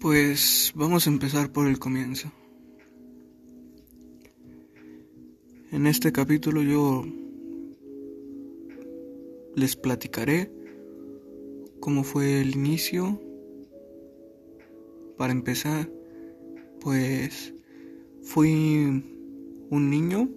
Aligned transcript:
Pues 0.00 0.72
vamos 0.76 1.08
a 1.08 1.10
empezar 1.10 1.50
por 1.50 1.66
el 1.66 1.80
comienzo. 1.80 2.30
En 5.72 5.88
este 5.88 6.12
capítulo 6.12 6.62
yo 6.62 7.04
les 9.56 9.74
platicaré 9.74 10.52
cómo 11.80 12.04
fue 12.04 12.40
el 12.40 12.54
inicio. 12.54 13.20
Para 15.16 15.32
empezar, 15.32 15.90
pues 16.80 17.52
fui 18.22 19.02
un 19.68 19.90
niño 19.90 20.28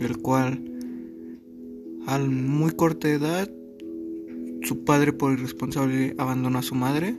el 0.00 0.18
cual 0.18 0.60
a 2.08 2.18
muy 2.18 2.72
corta 2.72 3.08
edad 3.08 3.48
su 4.62 4.84
padre 4.84 5.12
por 5.12 5.34
irresponsable 5.34 6.16
abandonó 6.18 6.58
a 6.58 6.62
su 6.62 6.74
madre 6.74 7.16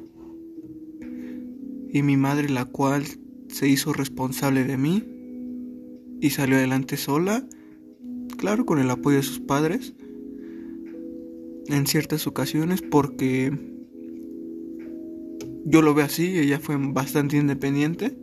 y 1.98 2.04
mi 2.04 2.16
madre 2.16 2.48
la 2.50 2.66
cual 2.66 3.06
se 3.50 3.68
hizo 3.68 3.92
responsable 3.92 4.64
de 4.64 4.78
mí 4.78 5.04
y 6.22 6.30
salió 6.30 6.58
adelante 6.58 6.96
sola, 6.96 7.48
claro 8.38 8.66
con 8.66 8.78
el 8.78 8.90
apoyo 8.90 9.18
de 9.18 9.24
sus 9.24 9.40
padres 9.40 9.96
en 11.68 11.88
ciertas 11.88 12.28
ocasiones 12.28 12.84
porque 12.84 13.52
yo 15.66 15.82
lo 15.82 15.96
veo 15.96 16.06
así, 16.06 16.38
ella 16.38 16.60
fue 16.60 16.78
bastante 16.78 17.38
independiente. 17.38 18.16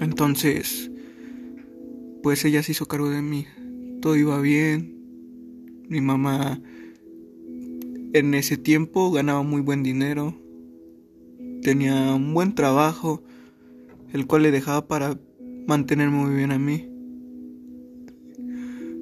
Entonces, 0.00 0.90
pues 2.22 2.44
ella 2.44 2.62
se 2.62 2.72
hizo 2.72 2.86
cargo 2.86 3.10
de 3.10 3.22
mí. 3.22 3.46
Todo 4.00 4.16
iba 4.16 4.40
bien. 4.40 4.96
Mi 5.88 6.00
mamá 6.00 6.60
en 8.12 8.34
ese 8.34 8.56
tiempo 8.56 9.12
ganaba 9.12 9.42
muy 9.42 9.60
buen 9.60 9.82
dinero. 9.82 10.47
Tenía 11.62 12.14
un 12.14 12.34
buen 12.34 12.54
trabajo, 12.54 13.22
el 14.12 14.26
cual 14.26 14.42
le 14.42 14.50
dejaba 14.50 14.86
para 14.86 15.18
mantenerme 15.66 16.16
muy 16.16 16.34
bien 16.34 16.52
a 16.52 16.58
mí. 16.58 16.88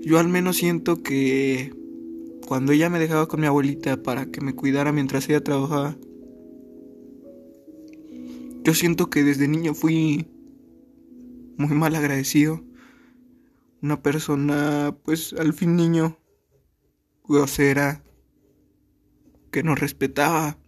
Yo 0.02 0.18
al 0.18 0.28
menos 0.28 0.56
siento 0.56 1.02
que 1.02 1.74
cuando 2.46 2.72
ella 2.72 2.88
me 2.88 2.98
dejaba 2.98 3.26
con 3.26 3.40
mi 3.40 3.46
abuelita 3.46 4.02
para 4.02 4.26
que 4.26 4.40
me 4.40 4.54
cuidara 4.54 4.92
mientras 4.92 5.28
ella 5.28 5.42
trabajaba, 5.42 5.96
yo 8.62 8.74
siento 8.74 9.10
que 9.10 9.22
desde 9.22 9.48
niño 9.48 9.74
fui 9.74 10.26
muy 11.56 11.74
mal 11.74 11.94
agradecido. 11.94 12.62
Una 13.82 14.02
persona, 14.02 14.96
pues 15.04 15.32
al 15.34 15.52
fin 15.52 15.76
niño, 15.76 16.18
grosera, 17.28 18.02
que 19.50 19.62
no 19.62 19.74
respetaba, 19.74 20.58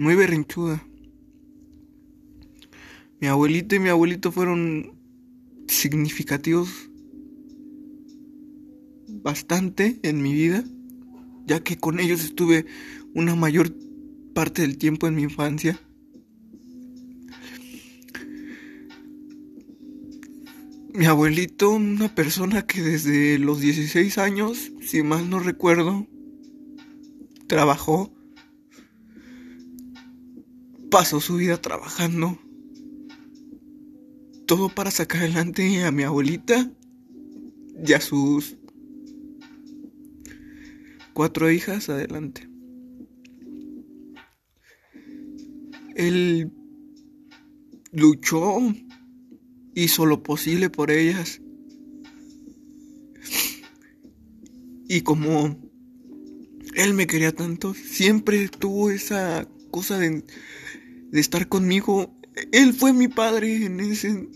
muy 0.00 0.14
berrinchuda. 0.14 0.82
Mi 3.20 3.26
abuelita 3.26 3.76
y 3.76 3.80
mi 3.80 3.90
abuelito 3.90 4.32
fueron 4.32 4.98
significativos 5.68 6.70
bastante 9.08 10.00
en 10.02 10.22
mi 10.22 10.32
vida, 10.32 10.64
ya 11.46 11.62
que 11.62 11.76
con 11.76 12.00
ellos 12.00 12.24
estuve 12.24 12.64
una 13.14 13.34
mayor 13.34 13.74
parte 14.32 14.62
del 14.62 14.78
tiempo 14.78 15.06
en 15.06 15.16
mi 15.16 15.22
infancia. 15.22 15.78
Mi 20.94 21.04
abuelito, 21.04 21.68
una 21.72 22.14
persona 22.14 22.62
que 22.62 22.80
desde 22.80 23.38
los 23.38 23.60
16 23.60 24.16
años, 24.16 24.72
si 24.80 25.02
mal 25.02 25.28
no 25.28 25.40
recuerdo, 25.40 26.06
trabajó, 27.46 28.10
pasó 30.90 31.20
su 31.20 31.36
vida 31.36 31.60
trabajando, 31.60 32.38
todo 34.46 34.68
para 34.68 34.90
sacar 34.90 35.22
adelante 35.22 35.84
a 35.84 35.92
mi 35.92 36.02
abuelita 36.02 36.70
y 37.86 37.92
a 37.92 38.00
sus 38.00 38.56
cuatro 41.14 41.50
hijas 41.50 41.88
adelante. 41.88 42.48
Él 45.94 46.50
luchó, 47.92 48.58
hizo 49.74 50.06
lo 50.06 50.22
posible 50.22 50.70
por 50.70 50.90
ellas. 50.90 51.40
Y 54.88 55.02
como 55.02 55.56
él 56.74 56.94
me 56.94 57.06
quería 57.06 57.32
tanto, 57.32 57.74
siempre 57.74 58.48
tuvo 58.48 58.90
esa 58.90 59.46
cosa 59.70 59.98
de, 59.98 60.24
de 61.10 61.20
estar 61.20 61.48
conmigo. 61.48 62.14
Él 62.52 62.72
fue 62.72 62.92
mi 62.92 63.08
padre 63.08 63.66
en 63.66 63.80
ese 63.80 64.28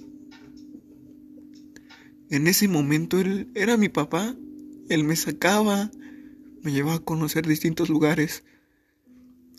en 2.35 2.49
ese 2.49 2.67
momento 2.67 3.21
él 3.21 3.49
era 3.55 3.77
mi 3.77 3.89
papá. 3.89 4.35
Él 4.89 5.05
me 5.05 5.15
sacaba, 5.15 5.91
me 6.63 6.73
llevaba 6.73 6.97
a 6.97 7.05
conocer 7.05 7.47
distintos 7.47 7.89
lugares. 7.89 8.43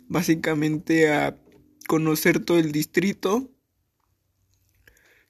Básicamente 0.09 1.09
a 1.09 1.37
conocer 1.87 2.43
todo 2.43 2.59
el 2.59 2.73
distrito, 2.73 3.49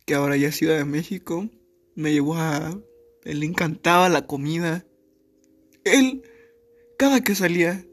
que 0.05 0.15
ahora 0.15 0.37
ya 0.37 0.47
es 0.47 0.55
Ciudad 0.55 0.77
de 0.77 0.85
México. 0.85 1.49
Me 1.95 2.13
llevó 2.13 2.35
a... 2.35 2.79
Él 3.23 3.39
le 3.39 3.45
encantaba 3.45 4.09
la 4.09 4.25
comida. 4.25 4.85
Él, 5.83 6.23
cada 6.97 7.21
que 7.21 7.35
salía, 7.35 7.85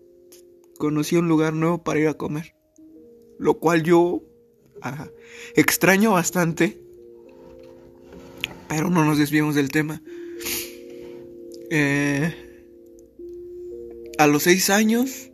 conocía 0.79 1.19
un 1.19 1.29
lugar 1.29 1.53
nuevo 1.53 1.85
para 1.85 2.01
ir 2.01 2.09
a 2.09 2.15
comer. 2.15 2.55
Lo 3.43 3.55
cual 3.55 3.83
yo 3.83 4.23
ajá, 4.81 5.11
extraño 5.57 6.13
bastante 6.13 6.83
pero 8.75 8.89
no 8.89 9.05
nos 9.05 9.19
desviemos 9.19 9.55
del 9.55 9.71
tema. 9.71 10.03
Eh, 11.69 12.35
a 14.17 14.27
los 14.27 14.45
seis 14.45 14.71
años, 14.71 15.31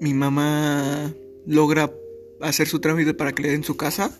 mi 0.00 0.12
mamá 0.12 1.14
logra 1.46 1.94
hacer 2.40 2.66
su 2.66 2.80
trámite 2.80 3.14
para 3.14 3.32
que 3.32 3.44
le 3.44 3.50
den 3.50 3.62
su 3.62 3.76
casa. 3.76 4.10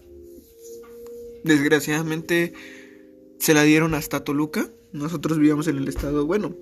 Desgraciadamente 1.42 2.52
se 3.40 3.54
la 3.54 3.64
dieron 3.64 3.94
hasta 3.94 4.22
Toluca. 4.22 4.70
Nosotros 4.92 5.38
vivíamos 5.38 5.66
en 5.66 5.78
el 5.78 5.88
estado, 5.88 6.26
bueno, 6.26 6.54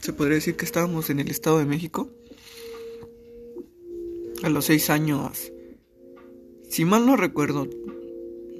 se 0.00 0.14
podría 0.14 0.36
decir 0.36 0.56
que 0.56 0.64
estábamos 0.64 1.10
en 1.10 1.20
el 1.20 1.28
estado 1.28 1.58
de 1.58 1.66
México. 1.66 2.10
A 4.42 4.48
los 4.48 4.66
seis 4.66 4.90
años, 4.90 5.52
si 6.68 6.84
mal 6.84 7.06
no 7.06 7.16
recuerdo, 7.16 7.66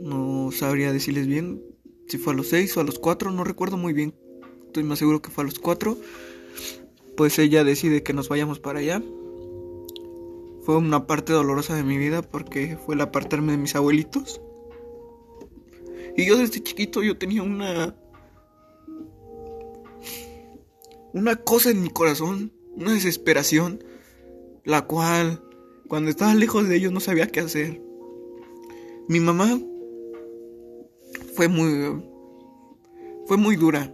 no 0.00 0.50
sabría 0.52 0.92
decirles 0.92 1.26
bien 1.26 1.62
si 2.06 2.18
fue 2.18 2.32
a 2.32 2.36
los 2.36 2.48
6 2.48 2.76
o 2.76 2.80
a 2.80 2.84
los 2.84 2.98
4, 2.98 3.32
no 3.32 3.42
recuerdo 3.42 3.76
muy 3.76 3.92
bien. 3.92 4.14
Estoy 4.66 4.84
más 4.84 4.98
seguro 4.98 5.20
que 5.20 5.30
fue 5.30 5.42
a 5.42 5.46
los 5.46 5.58
4. 5.58 5.98
Pues 7.16 7.38
ella 7.38 7.64
decide 7.64 8.02
que 8.02 8.12
nos 8.12 8.28
vayamos 8.28 8.60
para 8.60 8.78
allá. 8.78 9.02
Fue 10.62 10.76
una 10.76 11.06
parte 11.06 11.32
dolorosa 11.32 11.74
de 11.74 11.82
mi 11.82 11.98
vida 11.98 12.22
porque 12.22 12.76
fue 12.76 12.94
el 12.94 13.00
apartarme 13.00 13.52
de 13.52 13.58
mis 13.58 13.74
abuelitos. 13.74 14.40
Y 16.16 16.26
yo 16.26 16.38
desde 16.38 16.62
chiquito 16.62 17.02
yo 17.02 17.18
tenía 17.18 17.42
una 17.42 17.96
una 21.12 21.36
cosa 21.36 21.70
en 21.70 21.82
mi 21.82 21.90
corazón, 21.90 22.52
una 22.74 22.92
desesperación, 22.92 23.82
la 24.64 24.86
cual 24.86 25.42
cuando 25.88 26.10
estaba 26.10 26.34
lejos 26.34 26.68
de 26.68 26.76
ellos 26.76 26.92
no 26.92 27.00
sabía 27.00 27.28
qué 27.28 27.40
hacer. 27.40 27.80
Mi 29.08 29.20
mamá 29.20 29.60
fue 31.34 31.48
muy 31.48 32.02
fue 33.26 33.36
muy 33.36 33.56
dura. 33.56 33.92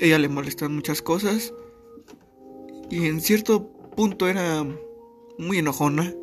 Ella 0.00 0.18
le 0.18 0.28
molestaron 0.28 0.74
muchas 0.74 1.02
cosas 1.02 1.52
y 2.90 3.06
en 3.06 3.20
cierto 3.20 3.68
punto 3.96 4.28
era 4.28 4.66
muy 5.38 5.58
enojona. 5.58 6.14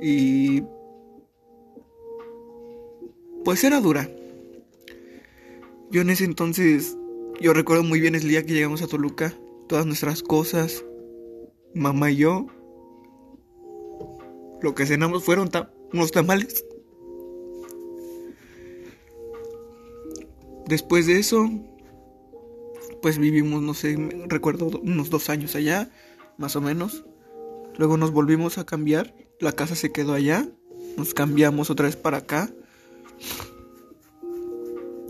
Y 0.00 0.62
pues 3.44 3.64
era 3.64 3.80
dura. 3.80 4.10
Yo 5.90 6.00
en 6.02 6.10
ese 6.10 6.24
entonces, 6.24 6.96
yo 7.40 7.52
recuerdo 7.52 7.82
muy 7.82 8.00
bien 8.00 8.14
el 8.14 8.28
día 8.28 8.44
que 8.44 8.54
llegamos 8.54 8.82
a 8.82 8.86
Toluca, 8.86 9.34
todas 9.68 9.86
nuestras 9.86 10.22
cosas, 10.22 10.84
mamá 11.74 12.10
y 12.10 12.16
yo, 12.16 12.46
lo 14.62 14.74
que 14.74 14.86
cenamos 14.86 15.24
fueron 15.24 15.50
unos 15.92 16.10
tamales. 16.12 16.64
Después 20.66 21.06
de 21.06 21.18
eso, 21.18 21.48
pues 23.02 23.18
vivimos, 23.18 23.62
no 23.62 23.74
sé, 23.74 23.96
recuerdo 24.28 24.66
unos 24.82 25.10
dos 25.10 25.30
años 25.30 25.54
allá, 25.54 25.90
más 26.38 26.56
o 26.56 26.60
menos. 26.60 27.04
Luego 27.76 27.96
nos 27.96 28.10
volvimos 28.10 28.58
a 28.58 28.64
cambiar, 28.64 29.14
la 29.38 29.52
casa 29.52 29.76
se 29.76 29.92
quedó 29.92 30.14
allá, 30.14 30.48
nos 30.96 31.14
cambiamos 31.14 31.70
otra 31.70 31.86
vez 31.86 31.96
para 31.96 32.18
acá. 32.18 32.50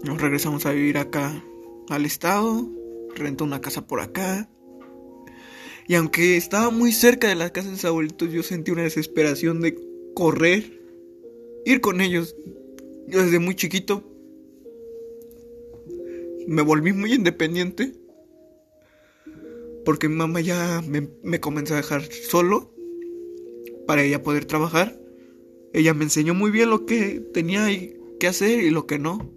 Nos 0.03 0.21
regresamos 0.21 0.67
a 0.67 0.73
vivir 0.73 0.99
acá 0.99 1.43
al 1.89 2.05
estado, 2.05 2.69
rento 3.15 3.45
una 3.45 3.61
casa 3.61 3.87
por 3.87 4.01
acá. 4.01 4.49
Y 5.89 5.95
aunque 5.95 6.37
estaba 6.37 6.71
muy 6.71 6.93
cerca 6.93 7.29
de 7.29 7.37
la 7.37 7.51
casa 7.51 7.69
de 7.69 7.75
mis 7.75 8.33
yo 8.33 8.43
sentí 8.43 8.71
una 8.73 8.83
desesperación 8.83 9.61
de 9.61 9.79
correr, 10.15 10.83
ir 11.65 11.81
con 11.81 12.01
ellos. 12.01 12.35
Yo 13.07 13.23
desde 13.23 13.39
muy 13.39 13.55
chiquito 13.55 14.03
me 16.47 16.63
volví 16.63 16.93
muy 16.93 17.13
independiente. 17.13 17.93
Porque 19.85 20.09
mi 20.09 20.17
mamá 20.17 20.41
ya 20.41 20.83
me, 20.87 21.09
me 21.23 21.39
comenzó 21.39 21.75
a 21.75 21.77
dejar 21.77 22.03
solo 22.03 22.75
para 23.87 24.03
ella 24.03 24.23
poder 24.23 24.45
trabajar. 24.45 24.99
Ella 25.73 25.95
me 25.95 26.05
enseñó 26.05 26.35
muy 26.35 26.51
bien 26.51 26.71
lo 26.71 26.87
que 26.87 27.21
tenía 27.33 27.69
que 28.19 28.27
hacer 28.27 28.65
y 28.65 28.71
lo 28.71 28.87
que 28.87 28.99
no. 28.99 29.31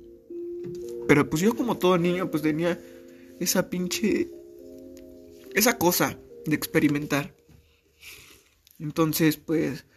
Pero 1.10 1.28
pues 1.28 1.42
yo 1.42 1.56
como 1.56 1.76
todo 1.76 1.98
niño 1.98 2.30
pues 2.30 2.44
tenía 2.44 2.80
esa 3.40 3.68
pinche... 3.68 4.30
esa 5.56 5.80
cosa 5.80 6.20
de 6.46 6.56
experimentar. 6.56 7.36
Entonces 8.78 9.38
pues 9.38 9.88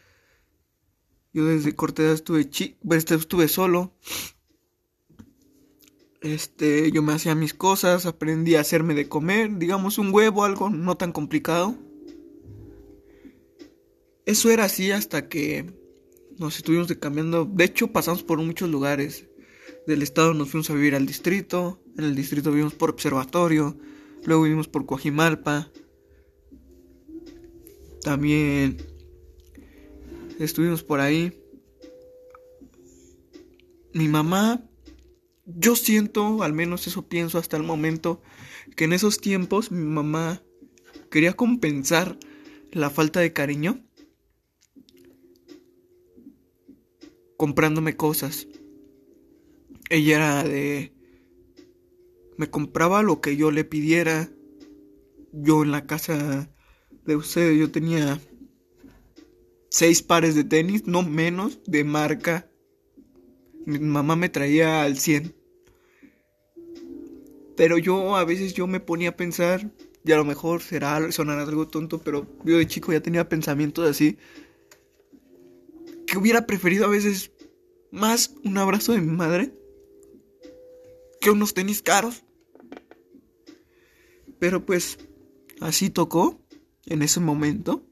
yo 1.35 1.45
desde 1.45 1.77
corta 1.77 2.11
estuve 2.13 2.49
chi 2.49 2.79
este, 2.91 3.17
estuve 3.17 3.49
solo. 3.49 3.93
Este, 6.23 6.91
yo 6.91 7.03
me 7.03 7.13
hacía 7.13 7.35
mis 7.35 7.53
cosas, 7.53 8.07
aprendí 8.07 8.55
a 8.55 8.61
hacerme 8.61 8.95
de 8.95 9.11
comer, 9.11 9.59
digamos 9.59 9.99
un 9.99 10.15
huevo, 10.15 10.45
algo 10.45 10.71
no 10.71 10.97
tan 10.97 11.13
complicado. 11.13 11.77
Eso 14.25 14.51
era 14.51 14.65
así 14.65 14.93
hasta 14.93 15.29
que 15.29 15.75
nos 16.39 16.57
estuvimos 16.57 16.91
cambiando. 16.95 17.45
De 17.45 17.65
hecho, 17.65 17.89
pasamos 17.89 18.23
por 18.23 18.39
muchos 18.39 18.71
lugares. 18.71 19.27
Del 19.87 20.03
estado 20.03 20.33
nos 20.33 20.51
fuimos 20.51 20.71
a 20.71 20.75
vivir 20.75 20.95
al 20.95 21.07
distrito. 21.07 21.83
En 21.99 22.05
el 22.05 22.15
distrito 22.15 22.51
vivimos 22.51 22.75
por 22.75 22.91
Observatorio. 22.91 23.77
Luego 24.25 24.43
vivimos 24.43 24.69
por 24.69 24.87
Coajimalpa. 24.87 25.71
También 28.03 28.77
estuvimos 30.39 30.83
por 30.83 31.01
ahí. 31.01 31.39
Mi 33.93 34.09
mamá, 34.09 34.65
yo 35.45 35.77
siento, 35.77 36.43
al 36.43 36.53
menos 36.53 36.87
eso 36.87 37.09
pienso 37.09 37.39
hasta 37.39 37.57
el 37.57 37.63
momento, 37.63 38.23
que 38.77 38.85
en 38.85 38.93
esos 38.93 39.19
tiempos 39.19 39.71
mi 39.71 39.85
mamá 39.85 40.43
quería 41.11 41.35
compensar 41.35 42.19
la 42.71 42.89
falta 42.89 43.21
de 43.21 43.33
cariño 43.33 43.85
comprándome 47.37 47.97
cosas. 47.97 48.47
Ella 49.93 50.17
era 50.17 50.45
de... 50.45 50.95
Me 52.39 52.49
compraba 52.49 53.03
lo 53.03 53.21
que 53.21 53.37
yo 53.37 53.51
le 53.51 53.63
pidiera. 53.65 54.31
Yo 55.33 55.65
en 55.65 55.71
la 55.71 55.87
casa 55.87 56.51
de 57.05 57.15
ustedes 57.15 57.59
yo 57.59 57.71
tenía 57.71 58.19
seis 59.69 60.03
pares 60.03 60.35
de 60.35 60.45
tenis, 60.45 60.87
no 60.87 61.03
menos, 61.03 61.61
de 61.67 61.85
marca. 61.85 62.51
Mi 63.67 63.79
mamá 63.81 64.17
me 64.17 64.31
traía 64.31 64.83
al 64.83 64.97
100. 64.97 65.37
Pero 67.55 67.77
yo 67.77 68.17
a 68.17 68.25
veces 68.25 68.55
yo 68.55 68.67
me 68.67 68.81
ponía 68.81 69.11
a 69.11 69.17
pensar, 69.19 69.75
y 70.07 70.13
a 70.13 70.17
lo 70.17 70.25
mejor 70.25 70.63
será 70.63 71.13
sonar 71.13 71.39
algo 71.39 71.69
tonto, 71.69 72.01
pero 72.01 72.27
yo 72.47 72.57
de 72.57 72.67
chico 72.67 72.93
ya 72.93 73.03
tenía 73.03 73.29
pensamientos 73.29 73.87
así 73.91 74.17
que 76.07 76.17
hubiera 76.17 76.47
preferido 76.47 76.87
a 76.87 76.89
veces 76.89 77.31
más 77.91 78.35
un 78.43 78.57
abrazo 78.57 78.93
de 78.93 79.03
mi 79.03 79.15
madre 79.15 79.62
que 81.23 81.31
unos 81.31 81.55
tenis 81.55 81.81
caros. 81.81 82.25
Pero 84.39 84.67
pues 84.67 84.99
así 85.61 85.89
tocó 85.89 86.43
en 86.85 87.01
ese 87.01 87.21
momento. 87.21 87.87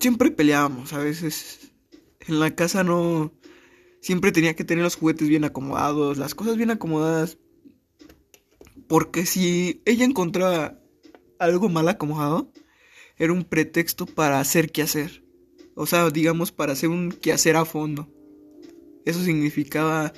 Siempre 0.00 0.30
peleábamos, 0.30 0.92
a 0.94 0.98
veces 0.98 1.72
en 2.26 2.40
la 2.40 2.54
casa 2.54 2.82
no 2.82 3.32
siempre 4.00 4.32
tenía 4.32 4.56
que 4.56 4.64
tener 4.64 4.82
los 4.82 4.96
juguetes 4.96 5.28
bien 5.28 5.44
acomodados, 5.44 6.16
las 6.16 6.34
cosas 6.34 6.56
bien 6.56 6.70
acomodadas. 6.70 7.38
Porque 8.88 9.26
si 9.26 9.82
ella 9.84 10.04
encontraba 10.04 10.80
algo 11.38 11.68
mal 11.68 11.88
acomodado, 11.88 12.50
era 13.18 13.32
un 13.32 13.44
pretexto 13.44 14.06
para 14.06 14.40
hacer 14.40 14.72
qué 14.72 14.82
hacer. 14.82 15.22
O 15.74 15.86
sea, 15.86 16.08
digamos, 16.10 16.50
para 16.52 16.72
hacer 16.72 16.88
un 16.88 17.10
quehacer 17.10 17.56
a 17.56 17.64
fondo. 17.64 18.08
Eso 19.04 19.22
significaba 19.22 20.12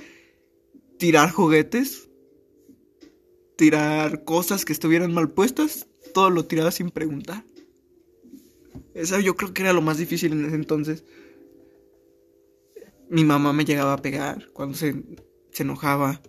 tirar 0.98 1.30
juguetes, 1.30 2.08
tirar 3.56 4.24
cosas 4.24 4.64
que 4.64 4.72
estuvieran 4.72 5.12
mal 5.12 5.30
puestas, 5.30 5.88
todo 6.14 6.30
lo 6.30 6.44
tiraba 6.44 6.70
sin 6.70 6.90
preguntar. 6.90 7.44
Eso 8.94 9.18
yo 9.20 9.36
creo 9.36 9.52
que 9.52 9.62
era 9.62 9.72
lo 9.72 9.82
más 9.82 9.98
difícil 9.98 10.32
en 10.32 10.44
ese 10.46 10.54
entonces. 10.56 11.04
Mi 13.08 13.24
mamá 13.24 13.52
me 13.52 13.64
llegaba 13.64 13.94
a 13.94 14.02
pegar 14.02 14.50
cuando 14.52 14.76
se, 14.76 15.02
se 15.52 15.62
enojaba. 15.62 16.20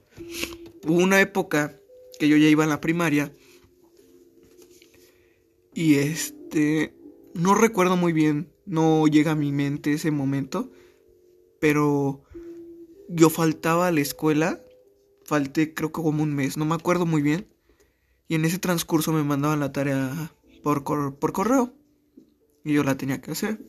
Hubo 0.86 0.98
una 0.98 1.20
época 1.20 1.80
que 2.20 2.28
yo 2.28 2.38
ya 2.38 2.48
iba 2.48 2.64
a 2.64 2.68
la 2.68 2.82
primaria. 2.82 3.34
Y 5.74 5.96
este... 5.96 6.96
No 7.36 7.54
recuerdo 7.54 7.96
muy 7.96 8.12
bien 8.12 8.50
no 8.70 9.08
llega 9.08 9.32
a 9.32 9.36
mi 9.36 9.52
mente 9.52 9.94
ese 9.94 10.12
momento, 10.12 10.72
pero 11.60 12.22
yo 13.10 13.30
faltaba 13.30 13.88
a 13.88 13.92
la 13.92 14.02
escuela, 14.02 14.62
falté 15.26 15.74
creo 15.74 15.90
que 15.90 16.02
como 16.02 16.24
un 16.24 16.34
mes, 16.34 16.56
no 16.56 16.66
me 16.66 16.76
acuerdo 16.76 17.06
muy 17.06 17.22
bien, 17.22 17.48
y 18.28 18.36
en 18.36 18.46
ese 18.46 18.60
transcurso 18.60 19.12
me 19.12 19.24
mandaban 19.24 19.60
la 19.60 19.72
tarea 19.72 20.32
por, 20.64 20.84
por 20.84 21.34
correo, 21.34 21.74
y 22.64 22.74
yo 22.74 22.84
la 22.84 22.96
tenía 22.96 23.22
que 23.22 23.32
hacer. 23.32 23.60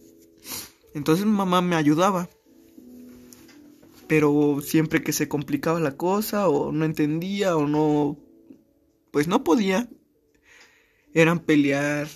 Entonces 0.94 1.26
mamá 1.26 1.62
me 1.62 1.76
ayudaba, 1.76 2.28
pero 4.06 4.60
siempre 4.62 5.02
que 5.02 5.12
se 5.12 5.28
complicaba 5.28 5.80
la 5.80 5.96
cosa, 5.96 6.48
o 6.48 6.70
no 6.72 6.84
entendía, 6.84 7.56
o 7.56 7.66
no, 7.66 8.16
pues 9.10 9.26
no 9.26 9.42
podía, 9.42 9.88
eran 11.14 11.40
pelear, 11.40 12.08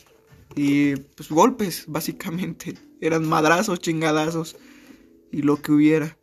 y 0.57 0.97
pues 0.97 1.31
golpes, 1.31 1.85
básicamente. 1.89 2.75
Eran 3.01 3.29
madrazos, 3.29 3.81
chingadazos 3.81 4.57
y 5.33 5.43
lo 5.43 5.61
que 5.61 5.73
hubiera. 5.73 6.17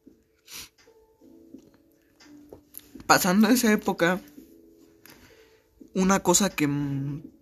Pasando 3.12 3.50
esa 3.50 3.70
época, 3.74 4.22
una 5.94 6.22
cosa 6.22 6.50
que 6.50 6.66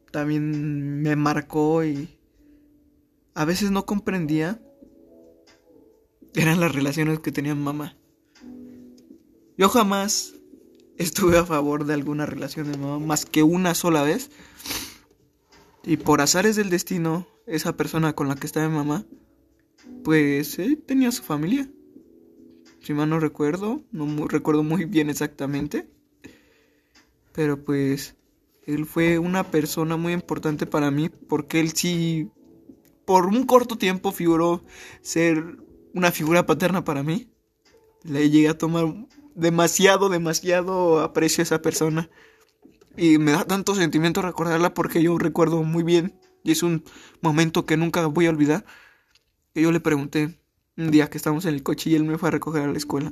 también 0.10 1.04
me 1.04 1.16
marcó 1.16 1.84
y 1.84 2.10
a 3.36 3.46
veces 3.46 3.70
no 3.70 3.86
comprendía 3.86 4.60
eran 6.34 6.60
las 6.60 6.74
relaciones 6.74 7.20
que 7.20 7.32
tenía 7.32 7.54
mamá. 7.54 7.96
Yo 9.60 9.70
jamás 9.70 10.34
estuve 10.98 11.38
a 11.38 11.46
favor 11.46 11.86
de 11.86 11.94
alguna 11.94 12.26
relación 12.26 12.72
de 12.72 12.76
mamá 12.80 12.98
más 12.98 13.28
que 13.28 13.44
una 13.44 13.76
sola 13.76 14.02
vez 14.02 14.32
y 15.84 15.98
por 15.98 16.22
azares 16.22 16.56
del 16.56 16.72
destino, 16.72 17.28
esa 17.46 17.78
persona 17.78 18.14
con 18.14 18.28
la 18.28 18.34
que 18.34 18.48
estaba 18.48 18.68
mi 18.68 18.76
mamá, 18.76 19.06
pues 20.04 20.58
él 20.58 20.82
tenía 20.84 21.12
su 21.12 21.22
familia. 21.22 21.70
Si 22.90 22.96
mal 22.96 23.08
no 23.08 23.20
recuerdo, 23.20 23.84
no 23.92 24.28
recuerdo 24.28 24.64
muy 24.64 24.86
bien 24.86 25.12
exactamente. 25.12 25.88
Pero 27.34 27.64
pues 27.64 28.16
él 28.66 28.88
fue 28.88 29.20
una 29.20 29.44
persona 29.44 29.96
muy 29.96 30.14
importante 30.14 30.66
para 30.66 30.90
mí 30.90 31.10
porque 31.10 31.60
él 31.60 31.74
sí, 31.74 32.32
por 33.06 33.28
un 33.28 33.46
corto 33.46 33.78
tiempo 33.78 34.12
figuró 34.12 34.64
ser 35.04 35.60
una 35.94 36.12
figura 36.12 36.48
paterna 36.48 36.84
para 36.84 37.04
mí. 37.04 37.30
Le 38.02 38.28
llegué 38.32 38.50
a 38.50 38.58
tomar 38.58 38.86
demasiado, 39.36 40.10
demasiado 40.10 41.00
aprecio 41.02 41.44
a 41.44 41.44
esa 41.44 41.62
persona. 41.62 42.10
Y 42.98 43.20
me 43.20 43.34
da 43.34 43.46
tanto 43.46 43.76
sentimiento 43.76 44.24
recordarla 44.24 44.74
porque 44.74 45.04
yo 45.04 45.16
recuerdo 45.20 45.62
muy 45.62 45.84
bien. 45.84 46.20
Y 46.44 46.54
es 46.54 46.64
un 46.64 46.84
momento 47.22 47.68
que 47.68 47.78
nunca 47.78 48.08
voy 48.08 48.26
a 48.26 48.32
olvidar. 48.32 48.66
Que 49.54 49.62
yo 49.62 49.72
le 49.72 49.80
pregunté 49.80 50.39
un 50.80 50.92
día 50.92 51.10
que 51.10 51.18
estábamos 51.18 51.46
en 51.46 51.54
el 51.54 51.64
coche 51.64 51.90
y 51.90 51.96
él 51.96 52.04
me 52.04 52.18
fue 52.18 52.30
a 52.30 52.32
recoger 52.32 52.64
a 52.64 52.72
la 52.72 52.78
escuela. 52.78 53.12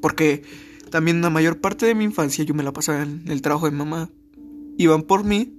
Porque 0.00 0.42
también 0.90 1.20
la 1.20 1.30
mayor 1.30 1.60
parte 1.60 1.86
de 1.86 1.94
mi 1.94 2.04
infancia 2.04 2.44
yo 2.44 2.54
me 2.54 2.62
la 2.62 2.72
pasaba 2.72 3.02
en 3.02 3.22
el 3.28 3.40
trabajo 3.40 3.66
de 3.66 3.76
mamá. 3.76 4.10
Iban 4.76 5.02
por 5.02 5.24
mí, 5.24 5.54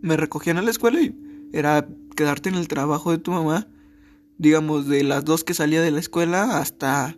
me 0.00 0.16
recogían 0.16 0.58
a 0.58 0.62
la 0.62 0.70
escuela 0.70 1.00
y 1.00 1.14
era 1.52 1.88
quedarte 2.16 2.48
en 2.48 2.54
el 2.54 2.68
trabajo 2.68 3.10
de 3.10 3.18
tu 3.18 3.32
mamá. 3.32 3.68
Digamos, 4.38 4.88
de 4.88 5.04
las 5.04 5.24
dos 5.24 5.44
que 5.44 5.54
salía 5.54 5.82
de 5.82 5.90
la 5.90 6.00
escuela 6.00 6.58
hasta 6.58 7.16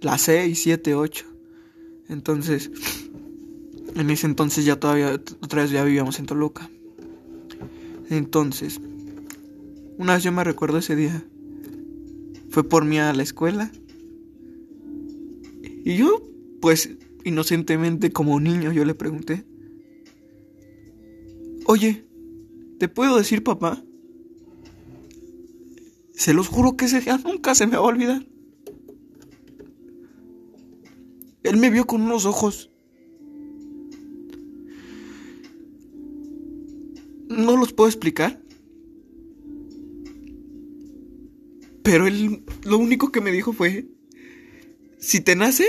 las 0.00 0.22
seis, 0.22 0.62
siete, 0.62 0.94
ocho. 0.94 1.26
Entonces, 2.08 2.70
en 3.94 4.10
ese 4.10 4.26
entonces 4.26 4.64
ya 4.64 4.76
todavía, 4.76 5.12
otra 5.12 5.62
vez 5.62 5.70
ya 5.70 5.84
vivíamos 5.84 6.18
en 6.18 6.26
Toluca. 6.26 6.70
Entonces, 8.10 8.80
una 9.98 10.14
vez 10.14 10.22
yo 10.22 10.32
me 10.32 10.44
recuerdo 10.44 10.78
ese 10.78 10.94
día. 10.96 11.24
Fue 12.56 12.64
por 12.66 12.86
mí 12.86 12.98
a 12.98 13.12
la 13.12 13.22
escuela. 13.22 13.70
Y 15.84 15.94
yo, 15.94 16.22
pues, 16.62 16.88
inocentemente 17.22 18.12
como 18.12 18.40
niño, 18.40 18.72
yo 18.72 18.86
le 18.86 18.94
pregunté, 18.94 19.44
oye, 21.66 22.06
¿te 22.78 22.88
puedo 22.88 23.18
decir 23.18 23.44
papá? 23.44 23.84
Se 26.14 26.32
los 26.32 26.48
juro 26.48 26.78
que 26.78 26.86
ese 26.86 27.02
día 27.02 27.18
nunca 27.18 27.54
se 27.54 27.66
me 27.66 27.76
va 27.76 27.82
a 27.82 27.88
olvidar. 27.88 28.26
Él 31.42 31.58
me 31.58 31.68
vio 31.68 31.86
con 31.86 32.00
unos 32.00 32.24
ojos. 32.24 32.70
No 37.28 37.58
los 37.58 37.74
puedo 37.74 37.90
explicar. 37.90 38.45
Pero 41.86 42.08
él 42.08 42.42
lo 42.64 42.78
único 42.78 43.12
que 43.12 43.20
me 43.20 43.30
dijo 43.30 43.52
fue, 43.52 43.86
si 44.98 45.20
te 45.20 45.36
nace, 45.36 45.68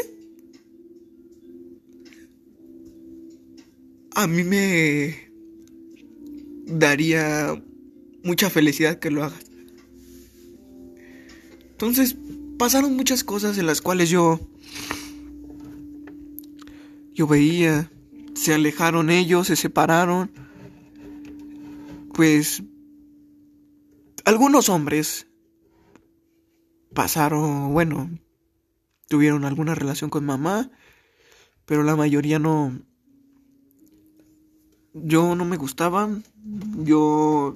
a 4.16 4.26
mí 4.26 4.44
me 4.44 5.30
daría 6.66 7.64
mucha 8.24 8.50
felicidad 8.50 8.98
que 8.98 9.12
lo 9.12 9.26
hagas. 9.26 9.46
Entonces 11.70 12.18
pasaron 12.58 12.96
muchas 12.96 13.24
cosas 13.24 13.60
en 13.60 13.68
las 13.68 13.82
cuales 13.82 14.10
yo 14.10 14.40
yo 17.14 17.28
veía 17.28 17.92
se 18.34 18.56
alejaron 18.56 19.12
ellos, 19.12 19.46
se 19.46 19.56
separaron. 19.56 20.32
Pues 22.12 22.64
algunos 24.26 24.70
hombres 24.70 25.28
pasaron, 26.98 27.74
bueno, 27.74 28.10
tuvieron 29.08 29.46
alguna 29.46 29.76
relación 29.76 30.10
con 30.10 30.26
mamá, 30.26 30.72
pero 31.68 31.84
la 31.84 31.96
mayoría 31.96 32.40
no 32.40 32.74
yo 34.96 35.36
no 35.36 35.46
me 35.46 35.58
gustaba. 35.58 36.10
Yo 36.44 37.56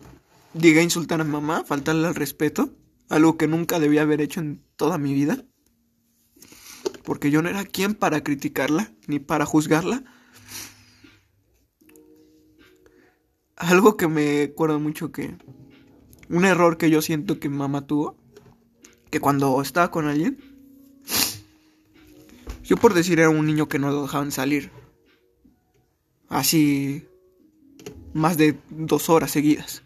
llegué 0.54 0.82
a 0.82 0.84
insultar 0.84 1.22
a 1.22 1.24
mamá, 1.24 1.64
faltarle 1.64 2.06
al 2.06 2.14
respeto, 2.14 2.70
algo 3.10 3.36
que 3.36 3.48
nunca 3.48 3.80
debía 3.80 4.04
haber 4.04 4.22
hecho 4.22 4.42
en 4.42 4.64
toda 4.76 5.00
mi 5.00 5.16
vida. 5.16 5.44
Porque 7.04 7.32
yo 7.32 7.42
no 7.42 7.50
era 7.50 7.66
quien 7.66 7.96
para 7.96 8.24
criticarla 8.24 8.94
ni 9.08 9.18
para 9.18 9.48
juzgarla. 9.48 10.04
Algo 13.56 13.98
que 13.98 14.08
me 14.08 14.44
acuerdo 14.44 14.80
mucho 14.80 15.12
que 15.12 15.36
un 16.30 16.46
error 16.46 16.78
que 16.78 16.92
yo 16.92 17.02
siento 17.02 17.40
que 17.40 17.50
mamá 17.50 17.88
tuvo, 17.88 18.21
que 19.12 19.20
cuando 19.20 19.62
estaba 19.62 19.92
con 19.92 20.08
alguien, 20.08 20.38
yo 22.64 22.78
por 22.78 22.94
decir 22.94 23.20
era 23.20 23.30
un 23.30 23.46
niño 23.46 23.68
que 23.68 23.78
no 23.78 23.92
lo 23.92 24.04
dejaban 24.04 24.32
salir. 24.32 24.72
Así 26.30 27.06
más 28.14 28.38
de 28.38 28.58
dos 28.70 29.10
horas 29.10 29.32
seguidas. 29.32 29.84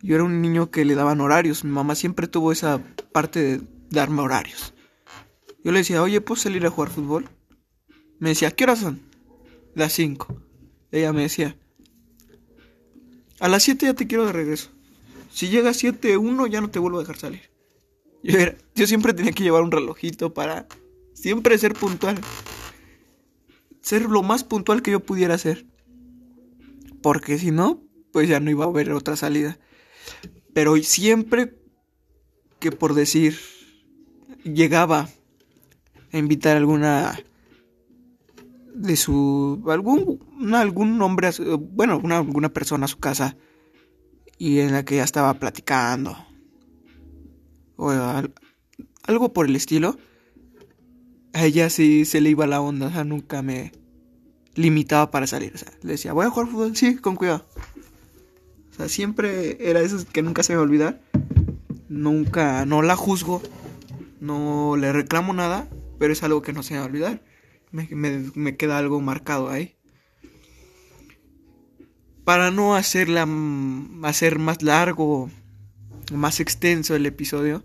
Yo 0.00 0.14
era 0.14 0.24
un 0.24 0.40
niño 0.40 0.70
que 0.70 0.84
le 0.84 0.94
daban 0.94 1.20
horarios. 1.20 1.64
Mi 1.64 1.70
mamá 1.70 1.94
siempre 1.94 2.26
tuvo 2.26 2.50
esa 2.50 2.82
parte 3.12 3.40
de 3.40 3.60
darme 3.90 4.22
horarios. 4.22 4.72
Yo 5.62 5.70
le 5.70 5.78
decía, 5.78 6.02
oye, 6.02 6.20
¿puedo 6.20 6.40
salir 6.40 6.66
a 6.66 6.70
jugar 6.70 6.90
fútbol? 6.90 7.28
Me 8.18 8.30
decía, 8.30 8.50
¿qué 8.50 8.64
horas 8.64 8.80
son? 8.80 9.00
Las 9.74 9.92
cinco. 9.92 10.42
Ella 10.90 11.12
me 11.12 11.22
decía, 11.22 11.56
a 13.38 13.48
las 13.48 13.62
siete 13.62 13.86
ya 13.86 13.94
te 13.94 14.06
quiero 14.06 14.26
de 14.26 14.32
regreso. 14.32 14.70
Si 15.30 15.48
llega 15.48 15.70
a 15.70 15.74
siete 15.74 16.16
uno 16.16 16.46
ya 16.46 16.60
no 16.60 16.70
te 16.70 16.78
vuelvo 16.78 16.98
a 16.98 17.02
dejar 17.02 17.18
salir. 17.18 17.51
Yo, 18.24 18.38
yo 18.76 18.86
siempre 18.86 19.14
tenía 19.14 19.32
que 19.32 19.42
llevar 19.42 19.62
un 19.62 19.72
relojito 19.72 20.32
para 20.32 20.66
siempre 21.12 21.58
ser 21.58 21.74
puntual. 21.74 22.20
Ser 23.80 24.02
lo 24.02 24.22
más 24.22 24.44
puntual 24.44 24.80
que 24.80 24.92
yo 24.92 25.00
pudiera 25.00 25.36
ser. 25.38 25.66
Porque 27.02 27.38
si 27.38 27.50
no, 27.50 27.82
pues 28.12 28.28
ya 28.28 28.38
no 28.38 28.50
iba 28.50 28.64
a 28.64 28.68
haber 28.68 28.92
otra 28.92 29.16
salida. 29.16 29.58
Pero 30.52 30.76
siempre 30.76 31.54
que 32.60 32.70
por 32.70 32.94
decir 32.94 33.38
llegaba 34.44 35.08
a 36.12 36.18
invitar 36.18 36.56
alguna 36.56 37.18
de 38.74 38.96
su 38.96 39.64
algún 39.66 40.20
algún 40.54 41.00
hombre 41.02 41.30
bueno 41.58 41.98
una, 42.02 42.18
alguna 42.18 42.48
persona 42.50 42.84
a 42.84 42.88
su 42.88 42.98
casa 42.98 43.36
y 44.38 44.60
en 44.60 44.72
la 44.72 44.84
que 44.84 44.96
ya 44.96 45.04
estaba 45.04 45.34
platicando 45.34 46.16
algo 47.90 49.32
por 49.32 49.46
el 49.46 49.56
estilo 49.56 49.96
a 51.32 51.44
ella 51.44 51.70
sí 51.70 52.04
se 52.04 52.20
le 52.20 52.30
iba 52.30 52.46
la 52.46 52.60
onda 52.60 52.88
o 52.88 52.90
sea, 52.90 53.04
nunca 53.04 53.42
me 53.42 53.72
limitaba 54.54 55.10
para 55.10 55.26
salir. 55.26 55.52
O 55.54 55.58
sea, 55.58 55.72
le 55.82 55.92
decía, 55.92 56.12
voy 56.12 56.26
a 56.26 56.30
jugar 56.30 56.48
fútbol, 56.48 56.76
sí, 56.76 56.96
con 56.96 57.16
cuidado. 57.16 57.46
O 58.70 58.74
sea, 58.74 58.88
siempre 58.88 59.58
era 59.60 59.80
eso 59.80 60.04
que 60.12 60.22
nunca 60.22 60.42
se 60.42 60.54
me 60.54 60.60
olvidar. 60.60 61.00
Nunca, 61.88 62.64
no 62.64 62.82
la 62.82 62.96
juzgo, 62.96 63.42
no 64.20 64.76
le 64.76 64.92
reclamo 64.92 65.34
nada, 65.34 65.68
pero 65.98 66.12
es 66.12 66.22
algo 66.22 66.42
que 66.42 66.52
no 66.52 66.62
se 66.62 66.74
me 66.74 66.80
va 66.80 66.86
a 66.86 66.88
olvidar. 66.88 67.22
Me, 67.70 67.88
me, 68.34 68.56
queda 68.56 68.78
algo 68.78 69.00
marcado 69.00 69.48
ahí. 69.48 69.76
Para 72.24 72.50
no 72.50 72.76
hacerla, 72.76 73.26
hacer 74.04 74.38
más 74.38 74.62
largo, 74.62 75.30
más 76.12 76.40
extenso 76.40 76.94
el 76.94 77.04
episodio, 77.06 77.64